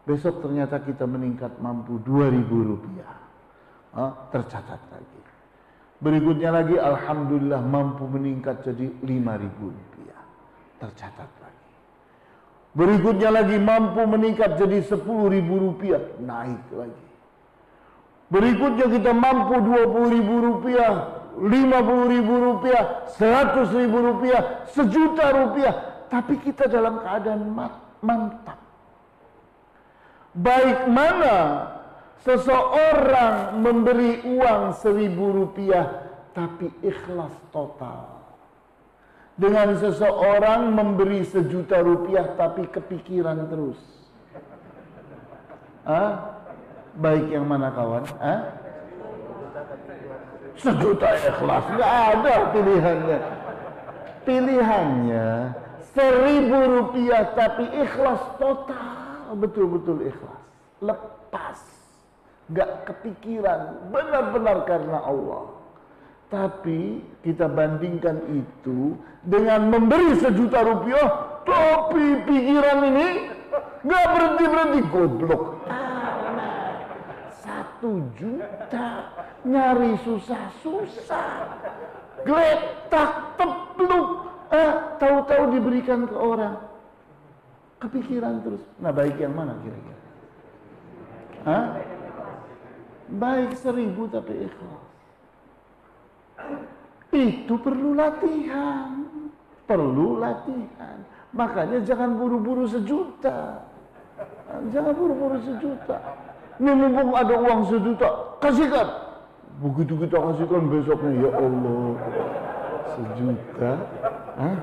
[0.08, 3.12] Besok ternyata kita meningkat mampu dua ribu rupiah.
[4.32, 5.22] tercatat lagi.
[6.00, 10.22] Berikutnya lagi Alhamdulillah mampu meningkat jadi lima ribu rupiah.
[10.80, 11.72] Tercatat lagi.
[12.78, 16.00] Berikutnya lagi mampu meningkat jadi sepuluh ribu rupiah.
[16.22, 17.08] Naik lagi.
[18.32, 20.94] Berikutnya kita mampu dua puluh ribu rupiah.
[21.38, 25.74] lima puluh ribu rupiah, seratus ribu rupiah, sejuta rupiah.
[26.10, 27.54] Tapi kita dalam keadaan
[28.02, 28.67] mantap.
[30.38, 31.66] Baik mana
[32.22, 38.22] seseorang memberi uang seribu rupiah tapi ikhlas total.
[39.34, 43.82] Dengan seseorang memberi sejuta rupiah tapi kepikiran terus.
[45.90, 46.38] Hah?
[47.02, 48.06] Baik yang mana kawan?
[48.22, 48.42] Hah?
[50.58, 51.66] Sejuta ikhlas.
[51.74, 53.20] Nggak ada pilihannya.
[54.22, 55.30] Pilihannya
[55.98, 58.97] seribu rupiah tapi ikhlas total.
[59.36, 60.42] Betul-betul ikhlas.
[60.80, 61.60] Lepas.
[62.48, 63.92] Nggak kepikiran.
[63.92, 65.58] Benar-benar karena Allah.
[66.28, 73.08] Tapi kita bandingkan itu dengan memberi sejuta rupiah, tapi pikiran ini
[73.88, 75.44] nggak berhenti berhenti goblok.
[77.40, 79.08] Satu juta
[79.48, 81.32] nyari susah-susah,
[82.28, 84.08] gletak tepluk,
[84.52, 86.60] eh tahu-tahu diberikan ke orang.
[87.78, 88.64] Kepikiran terus.
[88.82, 90.02] Nah baik yang mana kira-kira?
[91.46, 91.66] Hah?
[93.08, 94.86] Baik seribu tapi ikhlas.
[97.14, 99.06] Itu perlu latihan.
[99.70, 100.98] Perlu latihan.
[101.32, 103.62] Makanya jangan buru-buru sejuta.
[104.74, 105.98] Jangan buru-buru sejuta.
[106.58, 108.10] Ini mumpung ada uang sejuta,
[108.42, 108.88] kasihkan.
[109.62, 111.90] Begitu kita kasihkan besoknya, ya Allah,
[112.98, 113.72] sejuta.
[114.42, 114.58] Hah?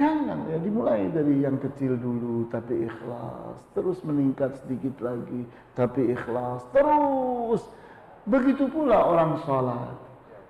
[0.00, 5.44] Jangan ya dimulai dari yang kecil dulu tapi ikhlas, terus meningkat sedikit lagi
[5.76, 7.60] tapi ikhlas, terus
[8.24, 9.92] begitu pula orang salat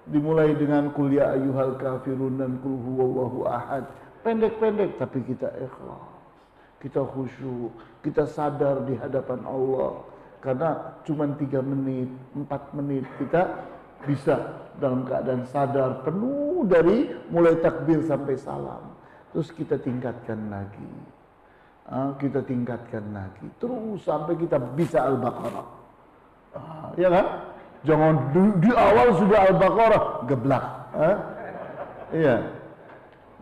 [0.06, 3.86] dimulai dengan kuliah ayuhal kafirun dan kul huwallahu ahad.
[4.22, 6.06] Pendek-pendek tapi kita ikhlas.
[6.78, 7.74] Kita khusyuk,
[8.06, 10.02] kita sadar di hadapan Allah.
[10.42, 13.62] Karena cuma tiga menit, empat menit kita
[14.06, 18.91] bisa dalam keadaan sadar penuh dari mulai takbir sampai salam.
[19.32, 20.92] Terus kita tingkatkan lagi.
[21.88, 23.48] Ah, kita tingkatkan lagi.
[23.58, 25.68] Terus sampai kita bisa Al-Baqarah.
[26.52, 27.26] Ah, ya kan?
[27.82, 30.64] Jangan di, di awal sudah Al-Baqarah geblak.
[30.94, 31.16] Eh?
[32.22, 32.36] Iya.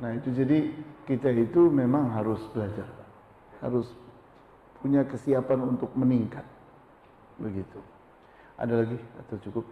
[0.00, 0.72] Nah itu jadi
[1.04, 2.86] kita itu memang harus belajar.
[3.60, 3.90] Harus
[4.80, 6.46] punya kesiapan untuk meningkat.
[7.36, 7.82] Begitu.
[8.56, 9.64] Ada lagi atau cukup?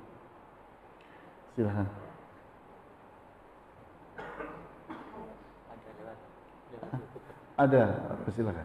[1.57, 1.88] Silahkan.
[7.59, 7.91] Ada,
[8.30, 8.63] silakan.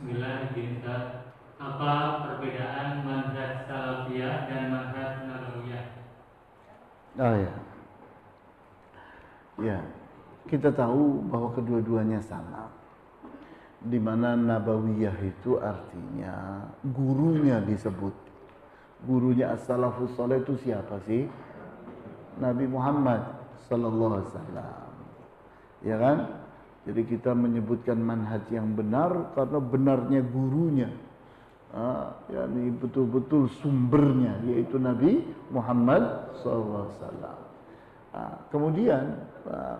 [0.00, 0.48] Bismillah
[1.60, 1.92] Apa
[2.24, 5.86] perbedaan manhaj salafiyah dan manhaj nabawiyah?
[7.20, 7.52] Oh ya.
[9.60, 9.78] Ya,
[10.48, 12.72] kita tahu bahwa kedua-duanya sama.
[13.84, 16.64] Di mana nabawiyah itu artinya
[16.96, 18.16] gurunya disebut.
[19.04, 21.28] Gurunya as-salafus saleh itu siapa sih?
[22.40, 24.90] Nabi Muhammad sallallahu alaihi wasallam.
[25.80, 26.18] Ya kan?
[26.88, 30.88] Jadi kita menyebutkan manhaj yang benar karena benarnya gurunya.
[31.70, 35.22] Ah, yakni betul-betul sumbernya yaitu Nabi
[35.54, 36.90] Muhammad SAW.
[38.10, 39.78] Ah, kemudian, ah,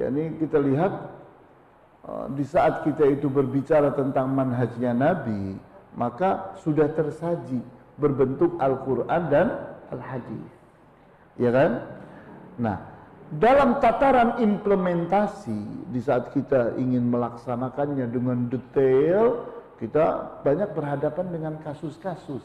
[0.00, 0.92] yakni kita lihat
[2.08, 5.60] ah, di saat kita itu berbicara tentang manhajnya Nabi,
[5.92, 7.60] maka sudah tersaji
[8.00, 9.46] berbentuk Al-Quran dan
[9.92, 10.52] Al-Hadis.
[11.36, 11.84] Ya kan?
[12.56, 12.89] Nah,
[13.30, 19.46] dalam tataran implementasi di saat kita ingin melaksanakannya dengan detail
[19.78, 22.42] kita banyak berhadapan dengan kasus-kasus.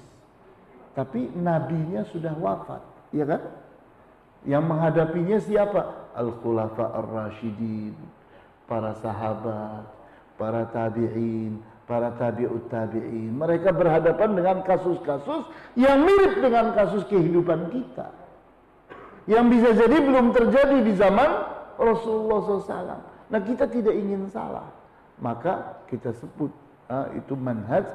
[0.93, 3.41] Tapi nabinya sudah wafat ya kan?
[4.45, 5.81] Yang menghadapinya siapa?
[6.13, 7.97] Al-khulafa ar-rasyidin
[8.69, 9.89] para sahabat
[10.37, 13.33] para tabi'in para tabi'ut tabi'in.
[13.33, 18.24] Mereka berhadapan dengan kasus-kasus yang mirip dengan kasus kehidupan kita
[19.25, 21.29] yang bisa jadi belum terjadi di zaman
[21.75, 23.01] Rasulullah SAW.
[23.25, 24.69] Nah kita tidak ingin salah,
[25.17, 26.53] maka kita sebut
[26.85, 27.85] Ah, itu manhaj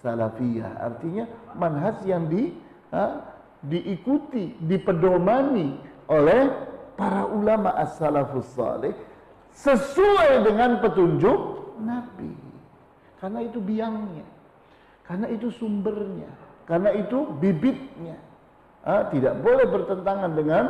[0.00, 0.80] salafiyah.
[0.80, 2.56] Artinya manhaj yang di
[2.88, 3.20] ah,
[3.60, 5.76] diikuti, dipedomani
[6.08, 6.48] oleh
[6.96, 8.96] para ulama as-salafus salih
[9.52, 11.40] sesuai dengan petunjuk
[11.84, 12.32] Nabi.
[13.20, 14.26] Karena itu biangnya.
[15.04, 16.32] Karena itu sumbernya.
[16.64, 18.16] Karena itu bibitnya.
[18.88, 20.64] Ah, tidak boleh bertentangan dengan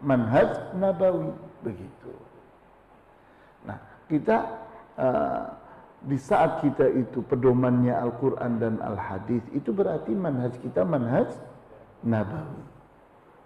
[0.00, 1.28] manhaj nabawi
[1.60, 2.08] begitu.
[3.68, 3.76] Nah,
[4.08, 4.48] kita
[4.96, 5.44] uh,
[6.08, 11.28] di saat kita itu pedomannya Al-Quran dan Al-Hadis itu berarti manhaj kita manhaj
[12.00, 12.64] nabawi.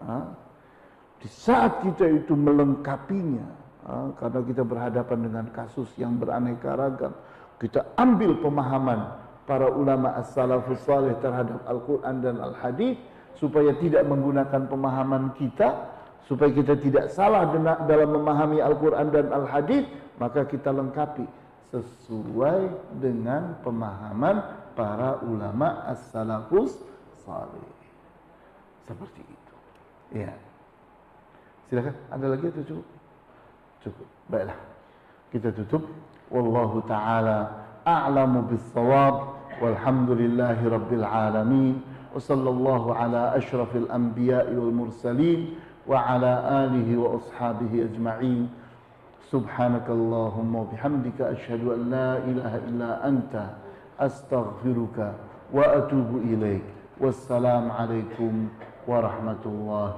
[0.07, 0.31] Ah,
[1.19, 3.51] di saat kita itu melengkapinya,
[3.82, 7.11] ah, karena kita berhadapan dengan kasus yang beraneka ragam,
[7.59, 9.11] kita ambil pemahaman
[9.43, 12.95] para ulama as-salafus salih terhadap Al-Quran dan Al-Hadis
[13.39, 15.90] supaya tidak menggunakan pemahaman kita
[16.24, 17.52] supaya kita tidak salah
[17.85, 19.85] dalam memahami Al-Quran dan Al-Hadis
[20.16, 21.27] maka kita lengkapi
[21.74, 22.70] sesuai
[23.02, 24.40] dengan pemahaman
[24.78, 26.78] para ulama as-salafus
[27.27, 27.69] salih.
[28.86, 29.55] Seperti itu.
[30.15, 30.32] Ya.
[31.66, 31.94] Silakan.
[32.12, 32.86] Ada lagi atau cukup?
[33.82, 34.09] Cukup.
[34.28, 34.59] Baiklah.
[35.32, 35.82] Kita tutup.
[36.31, 41.81] Wallahu taala a'lamu bis-shawab walhamdulillahi rabbil alamin
[42.15, 45.55] وصلى الله على أشرف الأنبياء والمرسلين
[45.89, 46.32] وعلى
[46.65, 48.49] آله وأصحابه أجمعين.
[49.35, 53.35] سبحانك اللهم وبحمدك أشهد أن لا إله إلا أنت
[54.01, 54.99] أستغفرك
[55.53, 56.62] وأتوب إليك.
[57.01, 58.49] والسلام عليكم
[58.89, 59.97] ورحمة الله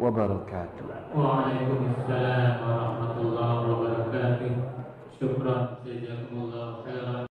[0.00, 0.86] وبركاته.
[1.18, 4.54] وعليكم السلام ورحمة الله وبركاته.
[5.20, 5.56] شكرا
[5.86, 7.31] جزاكم الله خيرا.